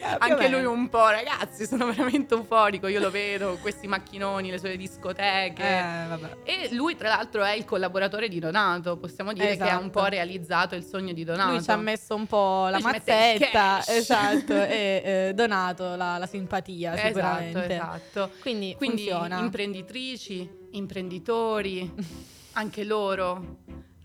Anche 0.18 0.48
lui 0.48 0.64
un 0.64 0.88
po', 0.88 1.08
ragazzi, 1.08 1.66
sono 1.66 1.86
veramente 1.86 2.34
euforico. 2.34 2.86
Io 2.88 3.00
lo 3.00 3.10
vedo, 3.10 3.58
questi 3.60 3.86
macchinoni, 3.86 4.50
le 4.50 4.58
sue 4.58 4.76
discoteche. 4.76 5.62
Eh. 5.62 6.28
E 6.44 6.74
lui, 6.74 6.96
tra 6.96 7.08
l'altro, 7.08 7.42
è 7.44 7.52
il 7.52 7.64
collaboratore 7.64 8.28
di 8.28 8.38
Donato. 8.38 8.96
Possiamo 8.96 9.32
dire 9.32 9.56
che 9.56 9.62
ha 9.62 9.76
un 9.76 9.84
Esatto. 9.86 10.00
po' 10.00 10.04
realizzato 10.06 10.74
il 10.74 10.84
sogno 10.84 11.12
di 11.12 11.24
Donato. 11.24 11.52
Lui 11.52 11.62
ci 11.62 11.70
ha 11.70 11.76
messo 11.76 12.14
un 12.14 12.26
po' 12.26 12.68
la 12.68 12.78
Lui 12.78 12.82
mazzetta, 12.92 13.86
esatto, 13.86 14.52
e 14.62 15.02
eh, 15.28 15.32
donato 15.34 15.94
la, 15.96 16.18
la 16.18 16.26
simpatia 16.26 16.92
Esatto, 16.94 17.06
sicuramente. 17.08 17.74
esatto. 17.74 18.30
Quindi, 18.40 18.74
Quindi 18.76 19.02
funziona. 19.08 19.38
imprenditrici, 19.38 20.48
imprenditori, 20.72 21.92
anche 22.54 22.84
loro, 22.84 23.56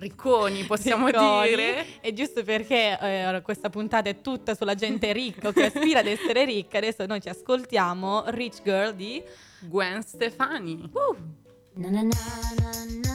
ricconi, 0.01 0.63
possiamo 0.65 1.07
Ricconi. 1.07 1.47
dire. 1.49 1.85
E 2.01 2.13
giusto 2.13 2.43
perché 2.43 2.97
eh, 2.99 3.41
questa 3.43 3.69
puntata 3.69 4.09
è 4.09 4.19
tutta 4.21 4.55
sulla 4.55 4.75
gente 4.75 5.13
ricca 5.13 5.49
o 5.49 5.51
che 5.51 5.65
aspira 5.65 5.99
ad 5.99 6.07
essere 6.07 6.43
ricca, 6.45 6.79
adesso 6.79 7.05
noi 7.05 7.21
ci 7.21 7.29
ascoltiamo 7.29 8.23
Rich 8.27 8.63
Girl 8.63 8.93
di 8.93 9.23
Gwen 9.61 10.01
Stefani. 10.01 10.89
Na 11.73 11.89
na 11.89 12.01
na 12.01 12.09
na 12.61 13.10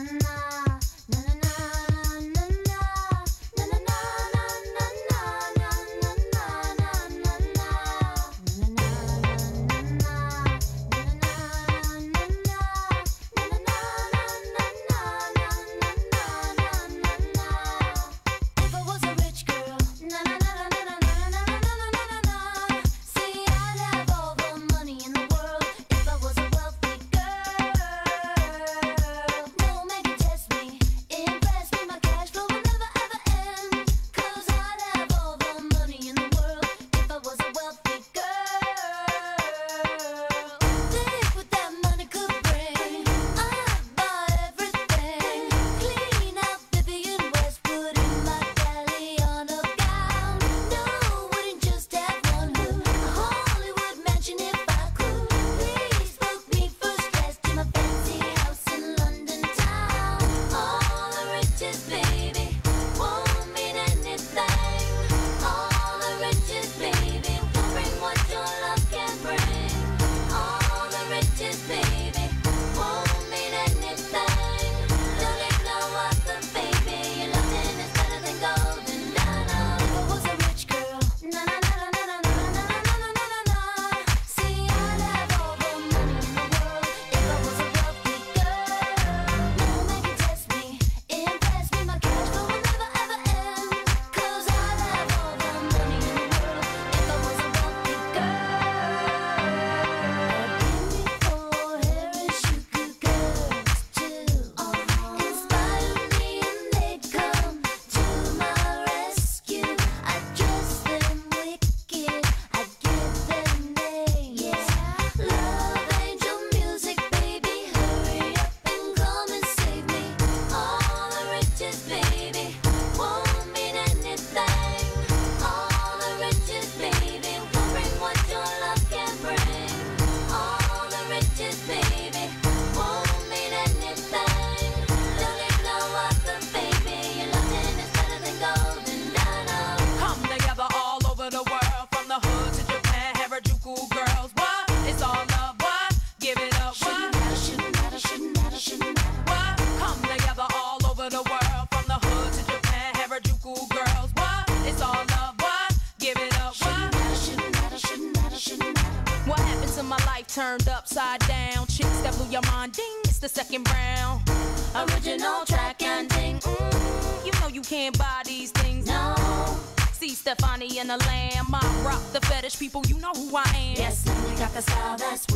Stefani 170.67 170.79
and 170.79 170.89
the 170.89 170.97
Lamb. 171.05 171.47
I 171.53 171.81
rock 171.85 172.01
the 172.13 172.21
fetish 172.21 172.59
people. 172.59 172.83
You 172.87 172.99
know 172.99 173.11
who 173.13 173.35
I 173.35 173.43
am. 173.55 173.75
Yes, 173.75 174.05
you 174.05 174.37
got 174.37 174.53
the 174.53 174.61
style 174.61 174.97
that's 174.97 175.26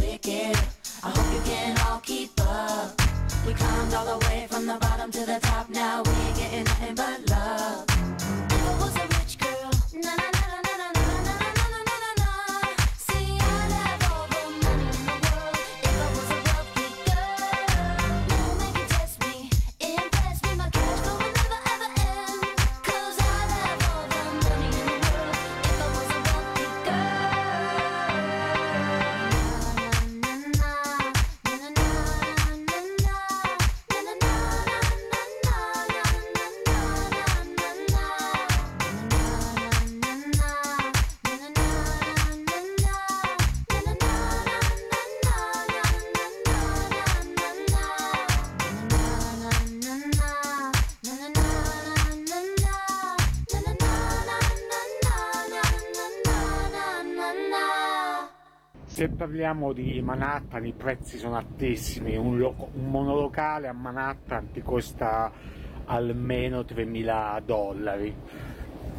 Se 59.02 59.10
parliamo 59.10 59.74
di 59.74 60.00
Manhattan 60.00 60.64
i 60.64 60.74
prezzi 60.74 61.18
sono 61.18 61.36
altissimi, 61.36 62.16
un, 62.16 62.38
lo- 62.38 62.70
un 62.74 62.92
monolocale 62.92 63.68
a 63.68 63.74
Manhattan 63.74 64.52
ti 64.52 64.62
costa 64.62 65.32
almeno 65.86 66.60
3.000 66.60 67.42
dollari. 67.44 68.16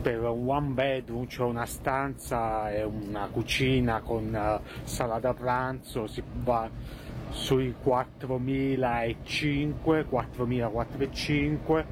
Per 0.03 0.25
un 0.25 0.49
one 0.49 0.71
bedroom 0.71 1.27
c'è 1.27 1.43
una 1.43 1.67
stanza 1.67 2.69
e 2.73 2.83
una 2.83 3.29
cucina 3.31 4.01
con 4.01 4.35
eh, 4.35 4.59
sala 4.83 5.21
da 5.21 5.35
pranzo, 5.35 6.09
si 6.09 6.21
va 6.43 6.69
sui 7.31 7.73
4.005, 7.81 10.07
4.405 10.11 11.85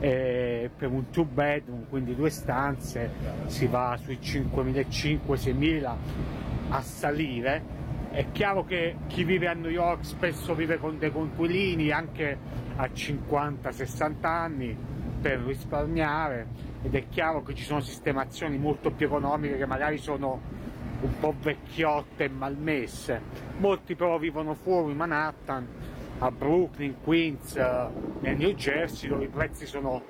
e 0.00 0.70
per 0.76 0.90
un 0.90 1.08
two 1.08 1.24
bedroom, 1.24 1.86
quindi 1.88 2.14
due 2.14 2.28
stanze, 2.28 3.10
si 3.46 3.66
va 3.68 3.96
sui 3.98 4.18
5.500, 4.20 5.32
6.000 5.32 6.53
a 6.74 6.82
salire. 6.82 7.82
È 8.10 8.26
chiaro 8.32 8.64
che 8.64 8.96
chi 9.06 9.24
vive 9.24 9.48
a 9.48 9.54
New 9.54 9.70
York 9.70 10.04
spesso 10.04 10.54
vive 10.54 10.78
con 10.78 10.98
dei 10.98 11.10
coinquilini 11.10 11.90
anche 11.90 12.36
a 12.76 12.86
50-60 12.86 14.14
anni 14.24 14.76
per 15.20 15.40
risparmiare 15.40 16.46
ed 16.82 16.94
è 16.94 17.08
chiaro 17.08 17.42
che 17.42 17.54
ci 17.54 17.64
sono 17.64 17.80
sistemazioni 17.80 18.58
molto 18.58 18.90
più 18.90 19.06
economiche 19.06 19.56
che 19.56 19.66
magari 19.66 19.98
sono 19.98 20.40
un 21.00 21.18
po' 21.18 21.34
vecchiotte 21.40 22.24
e 22.24 22.28
malmesse. 22.28 23.20
Molti 23.58 23.94
però 23.94 24.18
vivono 24.18 24.54
fuori 24.54 24.94
Manhattan, 24.94 25.66
a 26.18 26.30
Brooklyn, 26.30 26.96
Queens, 27.02 27.56
eh, 27.56 27.88
nel 28.20 28.36
New 28.36 28.52
Jersey 28.52 29.08
dove 29.08 29.24
i 29.24 29.28
prezzi 29.28 29.66
sono 29.66 30.02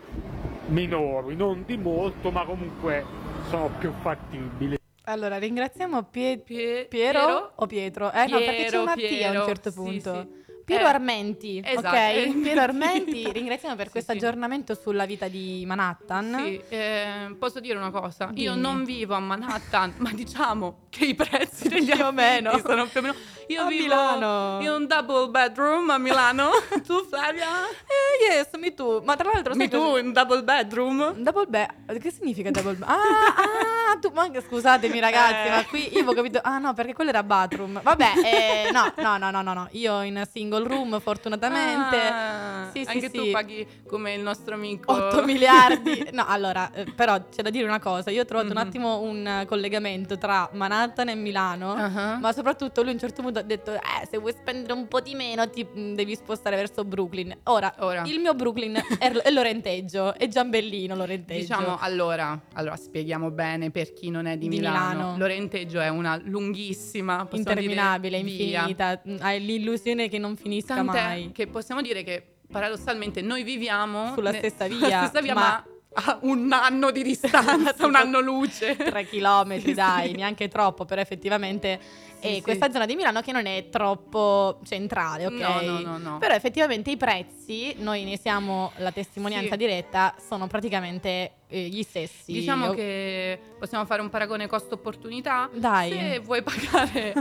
minori, 0.66 1.36
non 1.36 1.64
di 1.66 1.76
molto, 1.76 2.30
ma 2.30 2.44
comunque 2.44 3.04
sono 3.48 3.70
più 3.78 3.92
fattibili. 4.00 4.76
Allora, 5.06 5.38
ringraziamo 5.38 6.04
Pie- 6.04 6.38
Pie- 6.38 6.86
Piero, 6.86 7.18
Piero? 7.20 7.52
o 7.56 7.66
Pietro? 7.66 8.10
Eh 8.12 8.26
no, 8.26 8.42
perché 8.42 8.64
c'è 8.64 8.78
Piero, 8.78 8.82
una 8.82 8.96
P 8.96 9.22
a 9.22 9.34
Piero, 9.34 9.40
un 9.40 9.46
certo 9.46 9.70
sì, 9.70 9.76
punto. 9.76 10.12
sì. 10.20 10.43
Piero 10.64 10.84
Eh, 10.84 10.88
Armenti, 10.88 11.60
esatto. 11.62 11.88
ok? 11.88 12.40
Piero 12.42 12.60
Armenti, 12.62 13.30
ringraziamo 13.30 13.74
per 13.76 13.86
Sì, 13.86 13.92
questo 13.92 14.12
sì. 14.12 14.18
aggiornamento 14.18 14.74
sulla 14.74 15.04
vita 15.04 15.28
di 15.28 15.62
Manhattan. 15.66 16.36
Sì, 16.42 16.60
eh, 16.70 17.36
posso 17.38 17.60
dire 17.60 17.76
una 17.76 17.90
cosa? 17.90 18.30
Io 18.34 18.52
Dimmi. 18.52 18.60
non 18.62 18.84
vivo 18.84 19.14
a 19.14 19.20
Manhattan, 19.20 19.94
ma 20.00 20.10
diciamo 20.12 20.86
che 20.88 21.04
i 21.06 21.14
prezzi 21.14 21.68
degli 21.68 21.90
Più 21.90 22.04
o 22.04 22.12
meno. 22.12 22.58
sono 22.64 22.86
più 22.86 23.00
o 23.00 23.02
meno. 23.02 23.14
Io 23.48 23.60
A 23.62 23.66
vivo 23.66 23.82
Milano. 23.82 24.58
in 24.62 24.70
un 24.70 24.86
double 24.86 25.28
bedroom 25.28 25.90
a 25.90 25.98
Milano. 25.98 26.48
tu, 26.86 27.04
Flavia? 27.06 27.44
Eh, 27.68 28.32
yes, 28.36 28.48
mi 28.58 28.72
tu. 28.74 29.02
Ma 29.04 29.16
tra 29.16 29.30
l'altro, 29.30 29.54
Mi 29.54 29.68
tu 29.68 29.78
cosa- 29.78 29.98
in 29.98 30.12
double 30.12 30.42
bedroom? 30.44 31.12
Double 31.18 31.46
bed, 31.46 31.98
che 32.00 32.10
significa 32.10 32.50
double 32.50 32.72
bed? 32.76 32.88
Ah, 32.88 32.94
ah, 33.92 33.98
tu, 34.00 34.10
ma 34.14 34.26
scusatemi 34.40 34.98
ragazzi, 34.98 35.48
Eh. 35.48 35.50
ma 35.50 35.64
qui 35.66 35.82
io 35.92 35.98
avevo 35.98 36.14
capito. 36.14 36.40
Ah 36.42 36.56
no, 36.58 36.72
perché 36.72 36.94
quello 36.94 37.10
era 37.10 37.22
bathroom. 37.22 37.82
Vabbè, 37.82 38.12
eh, 38.24 38.70
no, 38.72 38.90
no, 38.96 39.18
no, 39.18 39.30
no, 39.30 39.42
no, 39.42 39.52
no. 39.52 39.68
Io 39.72 40.00
in 40.00 40.22
single 40.32 40.52
room, 40.62 41.00
fortunatamente. 41.00 41.96
Ah, 41.96 42.68
Sì, 42.72 42.84
sì, 42.84 42.90
anche 42.90 43.10
sì. 43.10 43.16
tu 43.18 43.30
paghi 43.30 43.66
come 43.86 44.14
il 44.14 44.20
nostro 44.20 44.54
amico 44.54 44.92
8 44.92 45.24
miliardi. 45.24 46.02
No, 46.14 46.24
allora, 46.26 46.70
eh, 46.72 46.84
però 46.94 47.28
c'è 47.28 47.42
da 47.42 47.50
dire 47.50 47.64
una 47.66 47.80
cosa. 47.80 48.10
Io 48.10 48.22
ho 48.22 48.24
trovato 48.24 48.50
un 48.52 48.56
Mhm. 48.58 48.66
attimo 48.66 49.00
un 49.00 49.44
collegamento 49.48 50.16
tra 50.18 50.48
Manhattan 50.52 51.08
e 51.08 51.14
Milano. 51.14 51.72
Ah. 51.72 52.18
Ma 52.20 52.32
soprattutto 52.32 52.80
lui 52.82 52.90
a 52.90 52.92
un 52.94 52.98
certo 53.00 53.22
punto 53.22 53.38
ha 53.40 53.42
detto: 53.42 53.72
Eh, 53.72 54.06
se 54.08 54.18
vuoi 54.18 54.32
spendere 54.32 54.72
un 54.72 54.86
po' 54.86 55.00
di 55.00 55.14
meno, 55.14 55.48
ti 55.50 55.64
mh, 55.64 55.94
devi 55.94 56.14
spostare 56.14 56.56
verso 56.56 56.84
Brooklyn. 56.84 57.36
Ora, 57.44 57.72
Ora. 57.80 58.02
il 58.06 58.18
mio 58.20 58.34
Brooklyn 58.34 58.76
è, 58.98 59.10
è 59.10 59.30
Lorenteggio, 59.30 60.14
è 60.14 60.28
Giambellino 60.28 60.94
Lorenteggio. 60.94 61.40
Diciamo 61.40 61.78
allora, 61.80 62.40
allora 62.54 62.76
spieghiamo 62.76 63.30
bene 63.30 63.70
per 63.70 63.92
chi 63.92 64.10
non 64.10 64.26
è 64.26 64.36
di, 64.36 64.48
Di 64.48 64.56
Milano. 64.56 64.92
Milano. 64.94 65.18
Lorenteggio 65.18 65.80
è 65.80 65.88
una 65.88 66.20
lunghissima, 66.22 67.26
interminabile, 67.32 68.22
dire, 68.22 68.30
infinita. 68.58 69.00
mh, 69.02 69.16
Hai 69.20 69.44
l'illusione 69.44 70.08
che 70.08 70.18
non 70.18 70.30
finisca 70.36 70.43
Tant'è 70.64 71.02
mai. 71.02 71.32
che 71.32 71.46
possiamo 71.46 71.80
dire 71.82 72.02
che 72.02 72.22
paradossalmente 72.50 73.20
noi 73.22 73.42
viviamo 73.42 74.12
Sulla 74.14 74.30
ne- 74.30 74.38
stessa 74.38 74.66
sulla 74.70 74.86
via, 74.86 75.06
stessa 75.06 75.20
via, 75.22 75.34
ma- 75.34 75.40
ma... 75.40 75.64
a 76.06 76.18
un 76.22 76.52
anno 76.52 76.90
di 76.90 77.02
distanza, 77.04 77.86
un 77.86 77.94
anno 77.94 78.20
luce. 78.20 78.76
Tre 78.76 79.06
chilometri, 79.06 79.68
Sì, 79.70 79.74
dai, 79.74 80.08
sì. 80.10 80.14
neanche 80.16 80.48
troppo, 80.48 80.84
però 80.84 81.00
effettivamente 81.00 81.78
Sì, 82.20 82.36
è 82.38 82.42
questa 82.42 82.70
zona 82.70 82.84
di 82.86 82.94
Milano 82.96 83.20
che 83.22 83.32
non 83.32 83.46
è 83.46 83.68
troppo 83.70 84.60
centrale, 84.64 85.26
ok? 85.26 85.32
No, 85.40 85.60
no, 85.60 85.78
no, 85.80 85.98
no. 85.98 86.18
Però 86.18 86.34
effettivamente 86.34 86.90
i 86.90 86.96
prezzi, 86.96 87.74
noi 87.78 88.04
ne 88.04 88.18
siamo 88.18 88.72
la 88.78 88.90
testimonianza 88.92 89.56
diretta, 89.56 90.14
sono 90.26 90.46
praticamente 90.46 91.32
eh, 91.48 91.68
gli 91.68 91.82
stessi. 91.82 92.32
Diciamo 92.32 92.66
Io- 92.66 92.74
che 92.74 93.38
possiamo 93.58 93.84
fare 93.86 94.00
un 94.02 94.10
paragone 94.10 94.46
costo-opportunità. 94.46 95.48
Dai. 95.54 95.90
Se 95.92 96.18
vuoi 96.20 96.42
pagare 96.42 97.12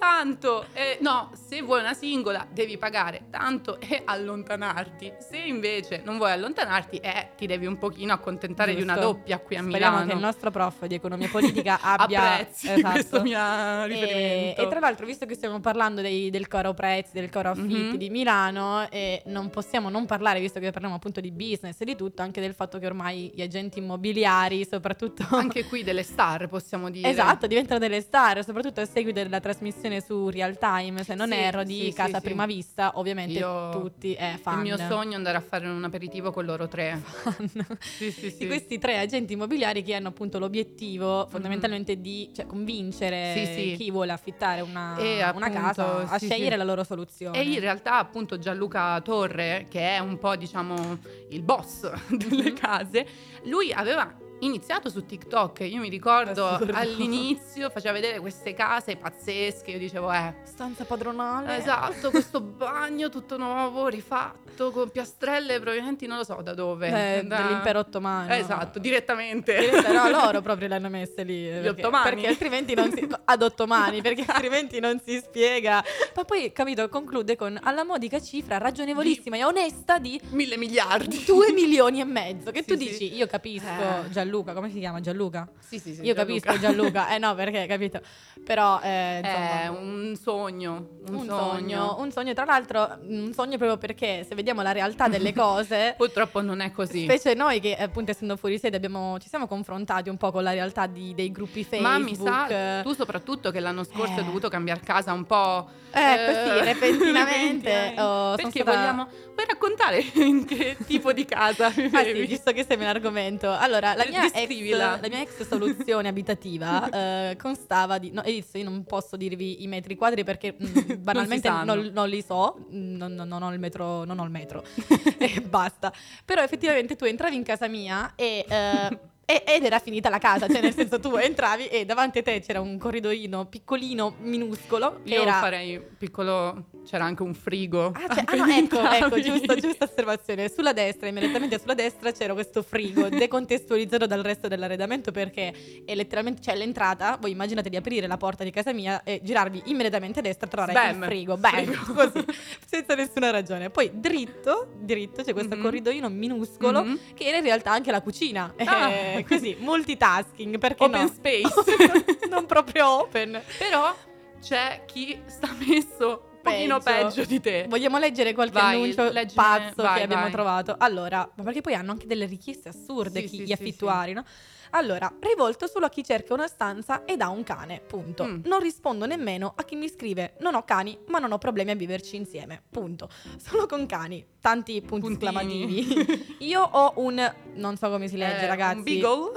tanto, 0.00 0.64
eh, 0.72 0.96
no, 1.02 1.30
se 1.46 1.60
vuoi 1.60 1.80
una 1.80 1.92
singola 1.92 2.46
devi 2.50 2.78
pagare 2.78 3.26
tanto 3.30 3.78
e 3.80 4.00
allontanarti. 4.02 5.12
Se 5.18 5.36
invece 5.36 6.00
non 6.04 6.16
vuoi 6.16 6.32
allontanarti, 6.32 6.96
eh, 6.96 7.28
ti 7.36 7.44
devi 7.46 7.66
un 7.66 7.76
pochino 7.76 8.14
accontentare 8.14 8.74
di 8.74 8.80
una 8.80 8.94
Giusto. 8.94 9.12
doppia 9.12 9.38
qui 9.38 9.56
a 9.56 9.62
Speriamo 9.62 9.92
Milano. 9.96 10.10
che 10.10 10.16
il 10.16 10.24
nostro 10.24 10.50
prof 10.50 10.86
di 10.86 10.94
economia 10.94 11.28
politica 11.28 11.78
abbia 11.82 12.32
Apprezzi 12.32 12.68
esatto. 12.72 12.90
questo 12.92 13.20
mio 13.22 13.38
E, 13.38 13.86
riferimento. 13.88 14.62
e 14.62 14.68
tra 14.68 14.80
l'altro, 14.80 15.04
visto 15.04 15.26
che 15.26 15.34
stiamo 15.34 15.60
parlando 15.60 16.00
dei- 16.00 16.30
del 16.30 16.48
coro 16.48 16.72
prezzi, 16.72 17.10
del 17.12 17.28
coro 17.28 17.50
affitti 17.50 17.74
Mhm. 17.74 17.96
di 17.96 18.08
Milano, 18.08 18.88
eh, 18.90 19.22
non 19.26 19.50
possiamo 19.50 19.90
non 19.90 20.06
parlare, 20.06 20.40
visto 20.40 20.58
che 20.60 20.70
parliamo 20.70 20.94
appunto 20.96 21.20
di 21.20 21.30
business 21.30 21.78
e 21.78 21.84
di 21.84 21.94
tutto, 21.94 22.22
anche 22.22 22.40
del 22.40 22.54
fatto 22.54 22.78
che 22.78 22.86
ormai 22.86 23.30
gli 23.34 23.42
agenti 23.42 23.78
immobiliari, 23.80 24.66
soprattutto 24.66 25.26
Anche 25.30 25.64
qui 25.66 25.82
delle 25.82 26.02
star, 26.02 26.48
possiamo 26.48 26.88
dire. 26.88 27.06
Esatto, 27.08 27.46
diventano 27.46 27.78
delle 27.78 28.00
star, 28.00 28.42
soprattutto 28.44 28.80
a 28.80 28.86
seguito 28.86 29.22
della 29.22 29.40
trasmissione 29.40 29.89
su 29.98 30.28
Real 30.28 30.56
Time, 30.58 31.02
se 31.02 31.16
non 31.16 31.30
Sì, 31.30 31.34
erro, 31.34 31.64
di 31.64 31.86
sì, 31.88 31.92
Casa 31.92 32.18
sì. 32.18 32.22
Prima 32.22 32.46
Vista, 32.46 32.92
ovviamente 32.94 33.40
Io- 33.40 33.70
tutti 33.72 34.14
eh, 34.14 34.38
fan. 34.40 34.58
Il 34.58 34.60
mio 34.62 34.76
sogno 34.76 35.12
è 35.12 35.14
andare 35.16 35.36
a 35.36 35.40
fare 35.40 35.66
un 35.66 35.82
aperitivo 35.82 36.30
con 36.30 36.44
loro 36.44 36.68
tre. 36.68 37.02
Sì, 37.80 38.34
Di 38.38 38.46
questi 38.46 38.78
tre 38.78 38.98
agenti 38.98 39.32
immobiliari 39.32 39.82
che 39.82 39.94
hanno 39.94 40.08
appunto 40.08 40.38
l'obiettivo 40.38 41.26
fondamentalmente 41.28 42.00
di 42.00 42.30
cioè, 42.34 42.46
convincere 42.46 43.74
chi 43.76 43.90
vuole 43.90 44.12
affittare 44.12 44.60
una, 44.60 44.96
E 44.98 45.16
una 45.16 45.26
appunto, 45.28 45.50
casa 45.50 46.00
a 46.10 46.18
scegliere 46.18 46.56
la 46.56 46.64
loro 46.64 46.84
soluzione. 46.84 47.38
E 47.38 47.42
in 47.44 47.60
realtà 47.60 47.98
appunto 47.98 48.38
Gianluca 48.38 49.00
Torre, 49.00 49.66
che 49.70 49.96
è 49.96 49.98
un 49.98 50.18
po' 50.18 50.36
diciamo 50.36 50.98
il 51.30 51.42
boss 51.42 51.90
delle 52.10 52.50
Mhm. 52.50 52.54
case, 52.54 53.06
lui 53.44 53.72
aveva 53.72 54.12
iniziato 54.40 54.88
su 54.90 55.04
TikTok. 55.06 55.60
Io 55.60 55.80
mi 55.80 55.88
ricordo 55.88 56.58
all'inizio 56.72 57.70
faceva 57.70 57.92
vedere 57.92 58.18
queste 58.20 58.54
case 58.54 58.96
pazzesche. 58.96 59.70
Io 59.72 59.78
dicevo, 59.78 60.12
eh, 60.12 60.34
Stanza 60.44 60.84
padronale. 60.84 61.56
esatto, 61.58 62.10
questo 62.10 62.40
bagno 62.40 63.08
tutto 63.08 63.36
nuovo, 63.36 63.88
rifatto, 63.88 64.70
con 64.70 64.90
piastrelle 64.90 65.58
provenienti 65.60 66.06
non 66.06 66.18
lo 66.18 66.24
so 66.24 66.40
da 66.42 66.54
dove. 66.54 66.88
Eh, 67.18 67.24
Da- 67.24 67.36
dell'impero 67.42 67.78
ottomano. 67.80 68.32
Esatto, 68.32 68.78
direttamente. 68.78 69.58
Diretta- 69.58 69.92
No, 69.92 70.08
loro 70.08 70.40
proprio 70.42 70.68
le 70.68 70.74
hanno 70.76 70.88
messe 70.88 71.22
lì. 71.22 71.42
Gli 71.44 71.60
perché, 71.62 71.68
ottomani? 71.82 72.10
Perché 72.14 72.26
altrimenti 72.28 72.74
non 72.74 72.92
si. 72.92 73.08
Ad 73.24 73.42
ottomani, 73.42 74.00
perché 74.02 74.24
altrimenti 74.26 74.80
non 74.80 75.00
si 75.04 75.18
spiega. 75.18 75.82
Ma 76.14 76.24
poi, 76.24 76.52
capito, 76.52 76.88
conclude 76.88 77.36
con 77.36 77.58
alla 77.62 77.84
modica 77.84 78.20
cifra 78.20 78.58
ragionevolissima 78.58 79.36
e 79.36 79.44
onesta 79.44 79.98
di 79.98 80.20
Mille 80.30 80.56
miliardi. 80.56 81.24
2 81.24 81.52
milioni 81.52 82.00
e 82.00 82.04
mezzo. 82.04 82.50
Che 82.50 82.62
Sì, 82.62 82.66
tu 82.66 82.76
sì. 82.78 82.88
dici, 82.88 83.14
io 83.14 83.26
capisco 83.26 83.68
Eh. 83.68 84.10
Gianluca, 84.10 84.28
come 84.30 84.70
si 84.70 84.78
chiama 84.78 85.00
Gianluca? 85.00 85.48
Sì, 85.58 85.78
sì, 85.78 85.94
sì, 85.94 86.02
io 86.02 86.14
Gianluca. 86.14 86.24
capisco 86.48 86.58
Gianluca, 86.60 87.08
eh 87.14 87.18
no, 87.18 87.34
perché 87.34 87.66
capito. 87.66 88.00
Però, 88.44 88.80
eh, 88.82 89.20
insomma, 89.22 89.62
È 89.62 89.68
un 89.68 90.16
sogno. 90.20 90.88
Un, 91.08 91.14
un 91.14 91.24
sogno. 91.26 91.38
sogno, 91.52 91.96
un 91.98 92.10
sogno, 92.12 92.32
tra 92.34 92.44
l'altro, 92.44 92.98
un 93.06 93.32
sogno 93.34 93.56
proprio 93.58 93.76
perché 93.76 94.24
se 94.26 94.34
vediamo 94.34 94.62
la 94.62 94.72
realtà 94.72 95.08
delle 95.08 95.34
cose, 95.34 95.94
Purtroppo 95.98 96.40
non 96.40 96.60
è 96.60 96.70
così. 96.72 97.02
specie 97.04 97.34
noi 97.34 97.60
che 97.60 97.74
appunto 97.76 98.10
essendo 98.12 98.36
fuori 98.36 98.58
sede 98.58 98.76
abbiamo, 98.76 99.18
ci 99.18 99.28
siamo 99.28 99.46
confrontati 99.46 100.08
un 100.08 100.16
po' 100.16 100.30
con 100.30 100.42
la 100.42 100.52
realtà 100.52 100.86
di- 100.86 101.14
dei 101.14 101.30
gruppi 101.30 101.64
Facebook. 101.64 101.90
Ma 101.90 101.98
mi 101.98 102.14
sa, 102.16 102.80
tu 102.82 102.92
soprattutto 102.94 103.50
che 103.50 103.60
l'anno 103.60 103.84
scorso 103.84 104.14
Eh. 104.14 104.18
hai 104.20 104.24
dovuto 104.24 104.48
cambiare 104.48 104.80
casa 104.80 105.12
un 105.12 105.24
po'... 105.24 105.68
Eh, 105.92 105.98
così, 106.26 106.64
repentinamente, 106.64 107.68
repentinamente. 107.72 108.00
oh, 108.00 108.34
Perché 108.36 108.60
stata- 108.60 108.76
vogliamo... 108.76 109.08
Vuoi 109.34 109.46
raccontare 109.46 110.04
in 110.14 110.44
che 110.44 110.76
tipo 110.86 111.12
di 111.12 111.24
casa 111.24 111.66
Ah 111.66 112.02
sì, 112.04 112.12
visto 112.26 112.52
che 112.52 112.64
sei 112.66 112.76
nell'argomento. 112.76 113.50
Allora, 113.50 113.94
la 113.94 114.04
mia, 114.06 114.19
ex, 114.26 114.32
Descrivila. 114.32 114.98
la 115.00 115.08
mia 115.08 115.20
ex 115.20 115.46
soluzione 115.46 116.08
abitativa 116.08 116.88
eh, 117.30 117.36
constava 117.36 117.98
di... 117.98 118.10
No, 118.10 118.20
adesso 118.20 118.58
io 118.58 118.64
non 118.64 118.84
posso 118.84 119.16
dirvi 119.16 119.62
i 119.62 119.66
metri 119.66 119.96
quadri 119.96 120.24
perché 120.24 120.54
mm, 120.62 121.02
banalmente 121.02 121.48
sanno. 121.48 121.74
non, 121.74 121.90
non 121.92 122.08
li 122.08 122.22
so, 122.22 122.66
non, 122.70 123.12
non- 123.14 123.28
non 123.28 123.42
ho 123.42 123.52
il 123.52 123.58
metro, 123.58 124.04
non 124.04 124.18
ho 124.18 124.24
il 124.24 124.30
metro 124.30 124.64
e 125.18 125.40
basta. 125.40 125.92
Però 126.24 126.42
effettivamente 126.42 126.96
tu 126.96 127.04
entravi 127.04 127.36
in 127.36 127.42
casa 127.44 127.66
mia 127.68 128.12
e... 128.16 128.44
eh, 128.48 128.86
e- 128.90 128.98
ed 129.46 129.64
era 129.64 129.78
finita 129.78 130.08
la 130.08 130.18
casa, 130.18 130.46
cioè 130.48 130.60
nel 130.60 130.74
senso 130.74 130.98
tu 131.00 131.14
entravi 131.16 131.66
e 131.66 131.84
davanti 131.84 132.18
a 132.18 132.22
te 132.22 132.40
c'era 132.40 132.60
un 132.60 132.78
corridoino 132.78 133.46
piccolino, 133.46 134.14
minuscolo, 134.20 135.00
Io 135.04 135.22
era... 135.22 135.34
farei 135.34 135.80
piccolo... 135.98 136.64
C'era 136.82 137.04
anche 137.04 137.22
un 137.22 137.34
frigo. 137.34 137.92
Ah, 137.94 138.08
cioè- 138.14 138.24
ah, 138.26 138.34
no, 138.36 138.46
ecco, 138.46 138.80
ecco, 138.80 139.20
giusto, 139.20 139.54
giusta 139.54 139.84
osservazione. 139.84 140.48
Sulla 140.48 140.72
destra, 140.72 141.08
immediatamente 141.08 141.58
sulla 141.60 141.74
destra 141.74 142.10
c'era 142.10 142.32
questo 142.32 142.62
frigo 142.62 143.08
decontestualizzato 143.10 144.06
dal 144.06 144.22
resto 144.22 144.48
dell'arredamento 144.48 145.10
perché 145.12 145.52
è 145.84 145.94
letteralmente, 145.94 146.40
cioè 146.40 146.56
l'entrata, 146.56 147.18
voi 147.20 147.32
immaginate 147.32 147.68
di 147.68 147.76
aprire 147.76 148.06
la 148.06 148.16
porta 148.16 148.44
di 148.44 148.50
casa 148.50 148.72
mia 148.72 149.02
e 149.04 149.20
girarvi 149.22 149.64
immediatamente 149.66 150.18
a 150.20 150.22
destra 150.22 150.46
e 150.46 150.50
trovare 150.50 150.72
Bam. 150.72 150.96
il 151.02 151.04
frigo, 151.04 151.36
bam, 151.36 151.64
Frigo. 151.64 151.92
così, 151.92 152.24
senza 152.66 152.94
nessuna 152.94 153.30
ragione. 153.30 153.68
Poi 153.70 153.90
dritto, 153.94 154.72
dritto 154.80 155.22
c'è 155.22 155.32
questo 155.34 155.56
Mhm. 155.56 155.62
corridoino 155.62 156.08
minuscolo 156.08 156.82
Mhm. 156.82 156.98
che 157.14 157.24
era 157.24 157.36
in 157.36 157.42
realtà 157.44 157.72
anche 157.72 157.90
la 157.90 158.00
cucina. 158.00 158.54
Ah. 158.64 158.90
Eh, 158.90 159.19
così, 159.28 159.56
multitasking, 159.58 160.58
perché 160.58 160.84
Open 160.84 161.00
no? 161.02 161.08
space. 161.08 162.26
non 162.28 162.46
proprio 162.46 162.88
open. 163.00 163.40
Però 163.58 163.94
c'è 164.40 164.84
chi 164.86 165.20
sta 165.26 165.48
messo 165.66 166.28
un 166.32 166.38
pochino 166.42 166.78
Peggio. 166.80 167.24
di 167.24 167.40
te. 167.40 167.66
Vogliamo 167.68 167.98
leggere 167.98 168.32
qualche 168.32 168.58
Vai, 168.58 168.74
annuncio 168.76 169.10
leggine- 169.10 169.32
pazzo 169.42 169.82
vai, 169.82 169.96
che 169.98 170.02
abbiamo 170.04 170.22
vai. 170.22 170.30
trovato? 170.32 170.74
Allora, 170.78 171.28
ma 171.34 171.42
perché 171.42 171.60
poi 171.60 171.74
hanno 171.74 171.90
anche 171.92 172.06
delle 172.06 172.26
richieste 172.26 172.68
assurde 172.70 173.20
Sì, 173.20 173.26
chi- 173.26 173.36
sì, 173.36 173.42
gli 173.42 173.46
sì, 173.46 173.52
affittuari, 173.52 174.12
no? 174.14 174.24
Allora, 174.70 175.12
rivolto 175.20 175.66
solo 175.66 175.86
a 175.86 175.88
chi 175.88 176.04
cerca 176.04 176.34
una 176.34 176.46
stanza 176.46 177.04
ed 177.04 177.20
ha 177.20 177.28
un 177.28 177.42
cane, 177.42 177.80
punto. 177.80 178.24
Mm. 178.24 178.40
Non 178.44 178.60
rispondo 178.60 179.06
nemmeno 179.06 179.52
a 179.56 179.64
chi 179.64 179.74
mi 179.74 179.88
scrive 179.88 180.34
non 180.40 180.54
ho 180.54 180.64
cani, 180.64 180.98
ma 181.08 181.18
non 181.18 181.32
ho 181.32 181.38
problemi 181.38 181.72
a 181.72 181.74
viverci 181.74 182.16
insieme, 182.16 182.62
punto. 182.70 183.08
Solo 183.38 183.66
con 183.66 183.86
cani, 183.86 184.24
tanti 184.40 184.80
punti 184.80 185.06
Puntini. 185.06 185.78
esclamativi. 185.80 186.36
Io 186.46 186.62
ho 186.62 186.92
un, 186.96 187.34
non 187.54 187.76
so 187.76 187.90
come 187.90 188.08
si 188.08 188.16
legge 188.16 188.44
Eh, 188.44 188.46
ragazzi. 188.46 188.76
Un 188.76 188.82
beagle? 188.84 189.32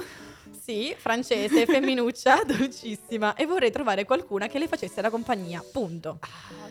Sì, 0.64 0.94
francese, 0.96 1.66
femminuccia, 1.66 2.42
dolcissima 2.46 3.34
e 3.34 3.44
vorrei 3.44 3.70
trovare 3.70 4.04
qualcuna 4.04 4.46
che 4.46 4.58
le 4.58 4.66
facesse 4.68 5.02
la 5.02 5.10
compagnia, 5.10 5.62
punto. 5.72 6.18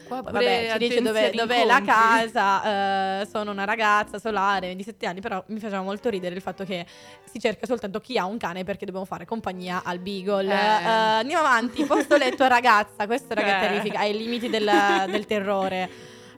Qua 0.07 0.21
pure 0.21 0.31
Vabbè, 0.31 0.69
ci 0.73 0.77
dice 0.79 1.01
dov'è, 1.01 1.31
dov'è 1.31 1.65
la 1.65 1.81
casa, 1.81 3.21
eh, 3.21 3.25
sono 3.25 3.51
una 3.51 3.63
ragazza 3.65 4.19
solare, 4.19 4.67
27 4.67 5.05
anni, 5.05 5.21
però 5.21 5.43
mi 5.47 5.59
faceva 5.59 5.81
molto 5.81 6.09
ridere 6.09 6.35
il 6.35 6.41
fatto 6.41 6.63
che 6.65 6.85
si 7.31 7.39
cerca 7.39 7.65
soltanto 7.65 7.99
chi 7.99 8.17
ha 8.17 8.25
un 8.25 8.37
cane 8.37 8.63
perché 8.63 8.85
dobbiamo 8.85 9.05
fare 9.05 9.25
compagnia 9.25 9.81
al 9.83 9.99
beagle. 9.99 10.51
Eh. 10.51 10.55
Eh, 10.83 10.87
andiamo 10.87 11.45
avanti, 11.45 11.83
posto 11.85 12.17
letto 12.17 12.47
ragazza, 12.47 13.05
questo 13.05 13.33
che 13.33 13.41
Eh. 13.41 13.59
terrifica, 13.59 13.99
ai 13.99 14.15
limiti 14.17 14.49
del, 14.49 14.69
del 15.09 15.25
terrore. 15.25 15.89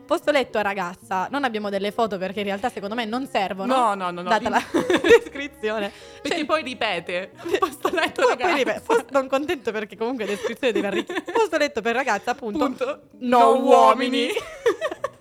Posto 0.05 0.29
letto 0.31 0.57
a 0.59 0.61
ragazza, 0.61 1.27
non 1.31 1.43
abbiamo 1.43 1.69
delle 1.69 1.91
foto 1.91 2.17
perché 2.19 2.39
in 2.41 2.45
realtà 2.45 2.69
secondo 2.69 2.93
me 2.93 3.05
non 3.05 3.27
servono. 3.27 3.75
No, 3.75 3.93
no, 3.95 4.11
no, 4.11 4.21
no. 4.21 4.29
Data 4.29 4.49
la 4.49 4.61
descrizione. 5.01 5.91
Perché 6.21 6.37
Cioè, 6.37 6.45
poi 6.45 6.61
ripete. 6.63 7.31
Posto 7.59 7.89
letto 7.91 8.21
poi- 8.21 8.29
ragazza. 8.29 8.49
poi 8.51 8.63
ripeto, 8.63 8.81
posto- 8.85 9.05
non 9.11 9.27
contento 9.27 9.71
perché 9.71 9.97
comunque 9.97 10.25
descrizione 10.25 10.73
deve 10.73 10.87
arricchire. 10.87 11.23
Posto 11.23 11.57
letto 11.57 11.81
per 11.81 11.95
ragazza, 11.95 12.31
appunto. 12.31 12.59
Punto. 12.65 13.01
No, 13.19 13.39
No 13.39 13.49
uomini. 13.61 14.27
uomini. 14.27 14.27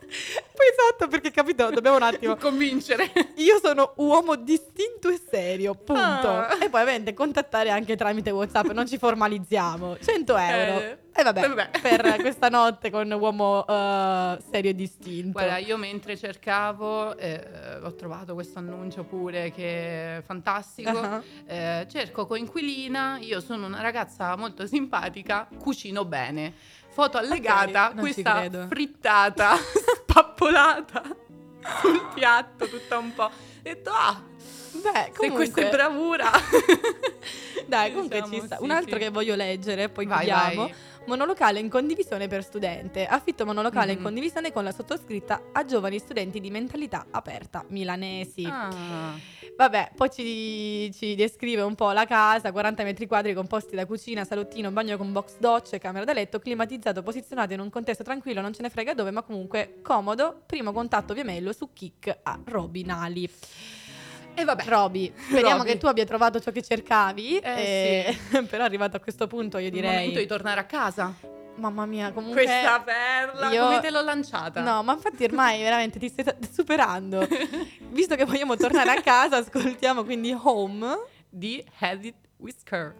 Poi 0.04 0.66
esatto, 0.70 1.08
perché 1.08 1.30
capito, 1.30 1.70
dobbiamo 1.70 1.96
un 1.96 2.02
attimo. 2.02 2.36
Convincere. 2.40 3.10
Io 3.36 3.58
sono 3.62 3.92
uomo 3.96 4.36
distinto 4.36 5.08
e 5.08 5.20
serio, 5.28 5.74
punto. 5.74 6.00
Ah. 6.00 6.58
E 6.60 6.68
poi 6.68 6.82
ovviamente 6.82 7.14
contattare 7.14 7.70
anche 7.70 7.96
tramite 7.96 8.30
WhatsApp, 8.30 8.70
non 8.70 8.86
ci 8.86 8.98
formalizziamo. 8.98 9.98
100 9.98 10.36
euro. 10.36 10.80
Eh, 10.80 10.98
e 11.16 11.22
vabbè, 11.22 11.48
vabbè. 11.48 11.70
per 11.80 12.16
questa 12.20 12.48
notte 12.48 12.90
con 12.90 13.08
uomo 13.12 13.64
eh, 13.66 14.38
serio 14.50 14.70
e 14.70 14.74
distinto. 14.74 15.30
Guarda, 15.32 15.58
io 15.58 15.76
mentre 15.76 16.16
cercavo 16.16 17.16
eh, 17.16 17.78
ho 17.80 17.94
trovato 17.94 18.34
questo 18.34 18.58
annuncio 18.58 19.04
pure 19.04 19.52
che 19.52 20.16
è 20.18 20.22
fantastico. 20.22 20.98
Ah. 20.98 21.22
Eh, 21.46 21.86
cerco 21.88 22.26
coinquilina, 22.26 23.18
io 23.20 23.40
sono 23.40 23.66
una 23.66 23.80
ragazza 23.80 24.34
molto 24.36 24.66
simpatica, 24.66 25.48
cucino 25.56 26.04
bene. 26.04 26.82
Foto 26.94 27.18
allegata, 27.18 27.90
ci 27.92 27.98
questa 27.98 28.48
frittata, 28.68 29.56
spappolata 30.06 31.02
sul 31.80 32.08
piatto, 32.14 32.68
tutta 32.68 32.98
un 32.98 33.12
po'. 33.12 33.24
Ho 33.24 33.30
detto, 33.62 33.90
ah, 33.90 34.22
Beh, 34.70 34.90
se 34.92 35.12
comunque, 35.16 35.50
questa 35.50 35.60
è 35.62 35.70
bravura. 35.70 36.30
Dai, 37.66 37.92
comunque 37.92 38.20
Diciamo, 38.20 38.40
ci 38.40 38.46
sta. 38.46 38.56
sì, 38.58 38.62
Un 38.62 38.70
altro 38.70 38.96
sì. 38.96 39.02
che 39.02 39.08
voglio 39.10 39.34
leggere, 39.34 39.88
poi 39.88 40.06
Vai, 40.06 40.18
chiudiamo. 40.18 40.62
vai. 40.62 40.74
Monolocale 41.06 41.58
in 41.60 41.68
condivisione 41.68 42.28
per 42.28 42.42
studente. 42.42 43.04
Affitto 43.06 43.44
monolocale 43.44 43.92
in 43.92 43.98
Mhm. 43.98 44.04
condivisione 44.04 44.52
con 44.52 44.64
la 44.64 44.72
sottoscritta 44.72 45.48
a 45.52 45.64
giovani 45.66 45.98
studenti 45.98 46.40
di 46.40 46.50
mentalità 46.50 47.06
aperta, 47.10 47.62
milanesi. 47.68 48.46
Ah. 48.50 49.14
Vabbè, 49.56 49.92
poi 49.94 50.10
ci, 50.10 50.90
ci 50.92 51.14
descrive 51.14 51.60
un 51.62 51.74
po' 51.74 51.92
la 51.92 52.06
casa, 52.06 52.50
40 52.52 52.82
metri 52.84 53.06
quadri 53.06 53.34
composti 53.34 53.76
da 53.76 53.84
cucina, 53.86 54.24
salottino, 54.24 54.70
bagno 54.70 54.96
con 54.96 55.12
box 55.12 55.36
docce, 55.38 55.78
camera 55.78 56.04
da 56.04 56.14
letto, 56.14 56.38
climatizzato, 56.38 57.02
posizionato 57.02 57.52
in 57.52 57.60
un 57.60 57.70
contesto 57.70 58.02
tranquillo, 58.02 58.40
non 58.40 58.54
ce 58.54 58.62
ne 58.62 58.70
frega 58.70 58.94
dove, 58.94 59.10
ma 59.10 59.22
comunque 59.22 59.80
comodo. 59.82 60.42
Primo 60.46 60.72
contatto 60.72 61.12
via 61.12 61.24
mail 61.24 61.54
su 61.54 61.70
Kik 61.72 62.20
a 62.22 62.40
Robinali. 62.44 63.30
E 64.34 64.44
vabbè. 64.44 64.64
Roby, 64.66 65.12
speriamo 65.16 65.58
Roby. 65.58 65.70
che 65.72 65.78
tu 65.78 65.86
abbia 65.86 66.04
trovato 66.04 66.40
ciò 66.40 66.50
che 66.50 66.62
cercavi. 66.62 67.38
Eh, 67.38 68.16
e- 68.32 68.42
Però 68.48 68.64
arrivato 68.64 68.96
a 68.96 69.00
questo 69.00 69.26
punto 69.26 69.58
io 69.58 69.68
Il 69.68 69.74
momento 69.74 70.00
di 70.02 70.08
direi... 70.10 70.26
tornare 70.26 70.60
a 70.60 70.64
casa. 70.64 71.14
Mamma 71.56 71.86
mia, 71.86 72.10
comunque... 72.10 72.42
Questa 72.42 72.80
perla, 72.80 73.52
io- 73.52 73.62
come 73.62 73.80
te 73.80 73.90
l'ho 73.90 74.02
lanciata? 74.02 74.60
No, 74.60 74.82
ma 74.82 74.94
infatti 74.94 75.22
ormai 75.22 75.62
veramente 75.62 76.00
ti 76.00 76.08
stai 76.08 76.24
superando. 76.52 77.26
Visto 77.90 78.16
che 78.16 78.24
vogliamo 78.24 78.56
tornare 78.56 78.90
a 78.90 79.00
casa, 79.00 79.36
ascoltiamo 79.36 80.02
quindi 80.04 80.36
Home. 80.42 80.98
Di 81.28 81.64
Edith 81.80 82.16
Whisker. 82.38 82.94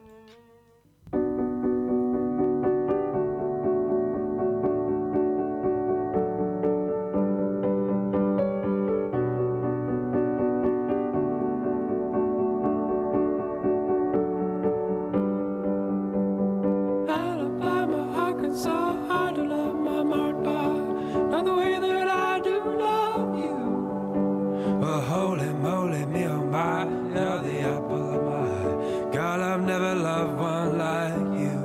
Well, 24.85 25.01
holy 25.01 25.49
moly, 25.49 26.05
me 26.05 26.25
oh 26.25 26.45
my, 26.45 26.85
you're 26.85 27.41
the 27.41 27.61
apple 27.61 28.17
of 28.17 28.23
my 28.23 28.37
eye. 28.37 29.15
God, 29.15 29.41
I've 29.41 29.63
never 29.63 29.95
loved 29.95 30.39
one 30.39 30.77
like 30.77 31.41
you. 31.41 31.57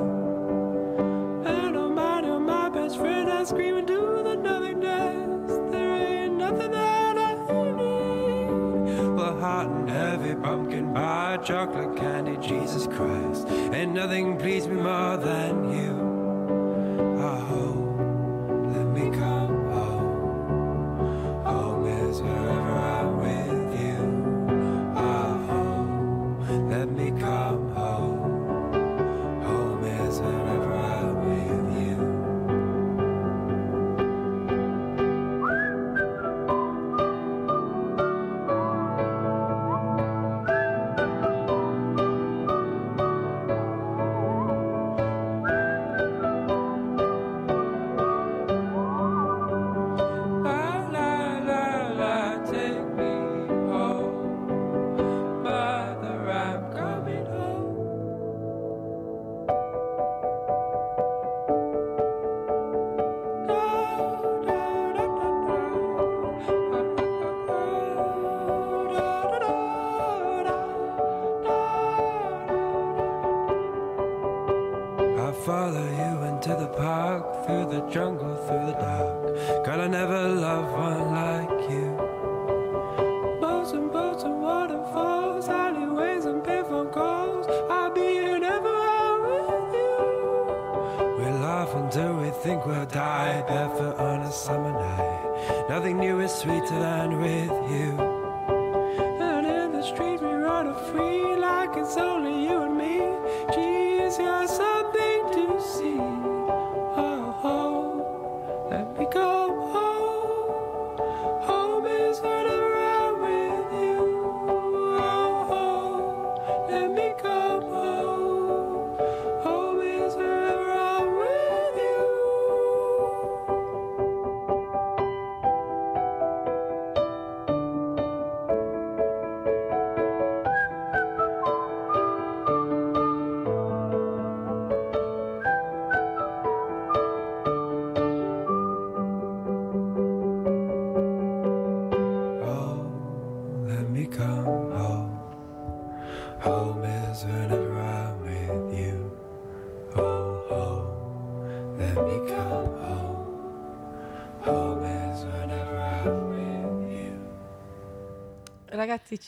And 1.46 1.76
oh 1.76 1.89
my, 1.89 2.22
oh 2.22 2.39
my 2.39 2.70
best 2.70 2.96
friend, 2.96 3.30
I 3.30 3.44
scream 3.44 3.76
into 3.76 4.24
the 4.24 4.36
nothingness. 4.38 5.52
There 5.70 5.96
ain't 5.98 6.36
nothing 6.36 6.72
that 6.72 7.18
I 7.18 7.34
need. 7.74 9.18
Well, 9.18 9.38
hot 9.38 9.68
and 9.68 9.89
heavy 9.89 10.36
pumpkin 10.36 10.94
pie, 10.94 11.39
chocolate 11.44 11.98
candy, 11.98 12.38
Jesus 12.38 12.88
Christ. 12.88 13.50
Ain't 13.50 13.91
nothing 13.91 14.38
pleased 14.38 14.70
me 14.70 14.78
more 14.78 15.18
than 15.18 15.74
you. 15.74 15.99
Through 77.50 77.66
the 77.66 77.82
jungle, 77.89 78.36
through 78.45 78.66
the 78.68 78.74
dark. 78.74 79.66
God, 79.66 79.80
I 79.80 79.88
never 79.88 80.28
loved 80.30 80.72
one 80.72 81.06
like 81.22 81.72
you. 81.72 81.88
Boats 83.41 83.72
and 83.72 83.91
boats 83.91 84.24
and 84.24 84.39
waterfalls, 84.39 85.50
alleyways 85.50 86.26
and 86.26 86.43
payphone 86.43 86.91
calls. 86.93 87.47
I'll 87.72 87.89
be 87.89 88.02
here 88.02 88.38
never 88.38 88.68
out 88.68 89.22
with 89.30 89.74
you. 89.80 89.97
We 91.18 91.26
laugh 91.41 91.74
until 91.74 92.18
we 92.18 92.30
think 92.30 92.68
we'll 92.68 92.86
die, 92.86 93.43
barefoot 93.47 93.97
on 93.97 94.22
a 94.22 94.32
summer 94.32 94.72
night. 94.72 95.68
Nothing 95.70 95.97
new 95.97 96.20
is 96.20 96.32
sweeter 96.32 96.80
than 96.88 97.20
with 97.20 97.56
you. 97.74 97.89
And 99.28 99.47
in 99.47 99.72
the 99.72 99.82
streets 99.82 100.22
we 100.22 100.34
run 100.34 100.68
free 100.91 101.36
like 101.36 101.76
it's 101.76 101.97
only 101.97 102.45
you 102.47 102.59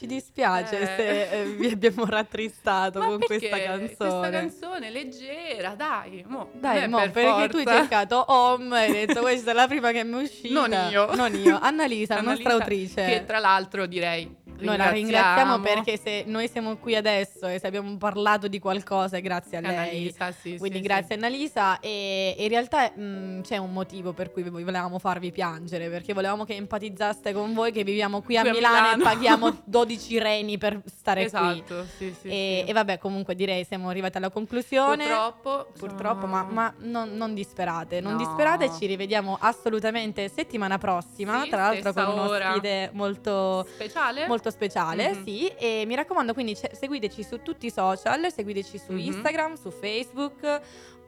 ci 0.02 0.08
dispiace 0.08 0.80
Eh. 0.80 0.86
se 0.86 1.30
eh, 1.42 1.46
vi 1.46 1.68
abbiamo 1.68 2.06
rattristato 2.06 3.00
con 3.02 3.20
questa 3.20 3.60
canzone. 3.62 3.96
Questa 3.96 4.30
canzone 4.32 4.90
leggera, 4.90 5.76
dai, 5.76 6.24
mo. 6.28 6.50
Dai, 6.54 6.84
Eh, 6.84 6.88
mo, 6.88 6.98
per 6.98 7.12
perché 7.12 7.50
tu 7.50 7.58
hai 7.58 7.64
forza. 7.64 7.80
cercato 7.80 8.26
Home 8.30 8.80
e 8.80 8.88
hai 8.88 9.06
detto 9.06 9.22
questa 9.22 9.52
è 9.52 9.54
la 9.54 9.68
prima 9.68 9.92
che 9.92 10.04
mi 10.04 10.20
è 10.20 10.24
uscita. 10.24 10.60
Non 10.68 10.90
io. 10.90 11.14
Non 11.16 11.36
io. 11.36 11.60
Annalisa, 11.62 12.16
la 12.16 12.22
nostra 12.22 12.54
autrice. 12.54 13.06
Che 13.06 13.26
tra 13.26 13.38
l'altro 13.38 13.86
direi 13.86 14.36
Noi 14.66 14.78
la 14.78 14.90
ringraziamo 14.90 15.60
perché 15.60 15.98
se 15.98 16.24
noi 16.28 16.48
siamo 16.48 16.78
qui 16.78 16.96
adesso 16.96 17.48
e 17.48 17.60
se 17.60 17.68
abbiamo 17.68 17.96
parlato 17.98 18.48
di 18.48 18.60
qualcosa 18.60 19.18
è 19.18 19.22
grazie 19.22 19.58
a 19.58 19.62
lei. 19.62 19.72
Annalisa, 19.78 20.32
sì, 20.32 20.58
Quindi 20.58 20.78
sì, 20.78 20.84
grazie 20.84 21.16
Annalisa 21.16 21.80
e 21.80 21.90
e 22.38 22.44
in 22.44 22.50
realtà 22.50 22.92
mh, 22.96 23.42
c'è 23.42 23.58
un 23.58 23.72
motivo 23.74 24.14
per 24.14 24.32
cui 24.32 24.44
volevamo 24.44 25.00
farvi 25.00 25.32
piangere 25.32 25.90
perché 25.90 26.14
volevamo 26.14 26.44
che 26.46 26.56
empatizzaste 26.56 27.34
con 27.34 27.54
voi 27.54 27.72
che 27.72 27.84
viviamo 27.84 28.22
qui 28.22 28.38
a 28.38 28.42
Qui 28.42 28.50
a 28.50 28.54
Milano, 28.54 28.76
Milano. 28.82 29.02
e 29.02 29.04
paghiamo 29.06 29.62
12 29.66 30.20
reni 30.20 30.58
per 30.58 30.82
stare 30.86 31.30
qui. 31.30 31.40
Esatto, 31.40 31.86
sì, 31.98 32.16
sì, 32.20 32.28
E, 32.28 32.62
sì. 32.64 32.70
e 32.70 32.74
vabbè, 32.74 32.98
comunque 33.00 33.36
direi 33.36 33.64
siamo 33.66 33.90
arrivati 33.90 34.18
alla 34.18 34.30
conclusione. 34.30 35.06
Purtroppo, 35.06 35.68
Purtroppo, 35.78 36.22
sono- 36.22 36.32
ma, 36.32 36.44
ma 36.44 36.74
non, 36.80 37.16
non 37.16 37.34
disperate, 37.34 38.00
non 38.02 38.14
No. 38.14 38.18
disperate, 38.18 38.70
ci 38.78 38.86
rivediamo 38.86 39.38
assolutamente 39.40 40.30
settimana 40.30 40.78
prossima, 40.78 41.42
Sì, 41.44 41.50
tra 41.50 41.62
l'altro 41.64 41.94
con 41.94 42.20
ora. 42.20 42.50
ospite 42.50 42.90
molto, 42.94 43.66
Speciale? 43.74 44.28
molto 44.28 44.50
speciale, 44.52 45.14
Mhm. 45.14 45.24
sì, 45.24 45.48
e 45.48 45.84
mi 45.88 45.96
raccomando 45.96 46.34
quindi 46.34 46.56
ce- 46.56 46.72
seguiteci 46.74 47.24
su 47.24 47.42
tutti 47.42 47.66
i 47.66 47.72
social, 47.72 48.32
seguiteci 48.32 48.78
su 48.78 48.92
Mhm. 48.92 49.00
Instagram, 49.00 49.56
su 49.56 49.72
Facebook, 49.72 50.62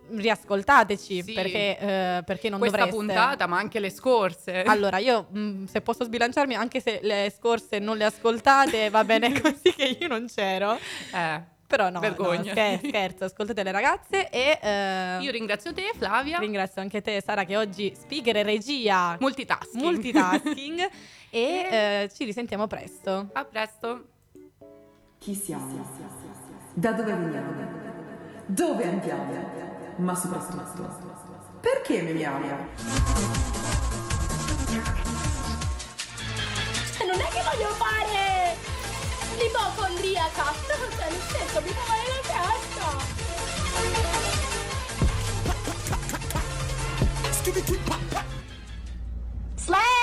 riascoltateci 0.09 1.21
Sì. 1.23 1.33
perché, 1.33 1.77
eh, 1.79 2.23
perché 2.25 2.49
non 2.49 2.59
Questa 2.59 2.77
dovreste. 2.77 2.97
puntata, 3.05 3.47
ma 3.47 3.57
anche 3.57 3.79
le 3.79 3.89
scorse. 3.89 4.63
Allora, 4.73 4.97
io 4.97 5.27
mh, 5.31 5.65
se 5.65 5.81
posso 5.81 6.03
sbilanciarmi, 6.03 6.55
anche 6.55 6.79
se 6.81 6.99
le 7.01 7.31
scorse 7.37 7.79
non 7.79 7.97
le 7.97 8.05
ascoltate, 8.05 8.89
va 8.89 9.03
bene 9.03 9.29
così 9.41 9.73
che 9.73 9.97
io 9.99 10.07
non 10.07 10.25
c'ero. 10.27 10.77
Eh, 11.13 11.51
Però 11.65 11.89
no, 11.89 11.99
Vergogna. 11.99 12.37
no, 12.43 12.51
scher- 12.51 12.85
scherzo, 12.87 13.23
ascoltate 13.25 13.63
le 13.63 13.71
ragazze 13.71 14.29
e 14.29 14.59
eh, 14.61 15.17
io 15.21 15.31
ringrazio 15.31 15.73
te, 15.73 15.91
Flavia. 15.95 16.37
ringrazio 16.37 16.81
anche 16.81 17.01
te 17.01 17.19
Sara 17.25 17.45
che 17.45 17.57
oggi 17.57 17.93
speaker 17.99 18.35
e 18.37 18.43
regia 18.43 19.17
Multitasking. 19.19 19.81
multitasking 19.83 20.89
e 21.33 21.67
eh, 21.71 22.11
ci 22.13 22.25
risentiamo 22.25 22.67
presto. 22.67 23.29
A 23.33 23.43
presto. 23.43 24.05
Chi 25.17 25.33
siamo? 25.33 25.83
Da 26.75 26.91
dove 26.91 27.11
veniamo? 27.11 27.51
Dove 28.45 28.83
andiamo? 28.83 29.33
Ma 29.95 30.13
soprattutto, 30.13 30.87
perché 31.59 32.03
memiamo? 32.03 32.45
Non 36.99 37.19
è 37.19 37.27
che 37.29 37.41
voglio 37.41 37.69
fare 37.79 38.55
l'ipocondriaca. 39.39 40.43
No, 40.43 40.51
cioè, 40.95 41.09
nel 41.09 41.19
senso, 41.19 41.61
mi 41.61 41.69
fa 41.69 41.81
male 41.87 42.03
la 42.09 42.21
testa. 42.29 43.11
Slay! 49.55 50.02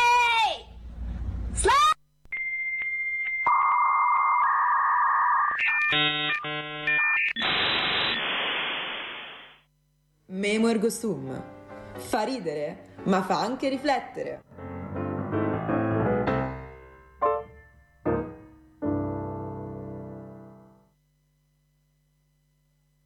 Memo 10.26 10.68
ergo 10.68 10.88
sum. 10.90 11.42
Fa 11.96 12.22
ridere, 12.22 12.94
ma 13.04 13.22
fa 13.22 13.40
anche 13.40 13.68
riflettere. 13.68 14.42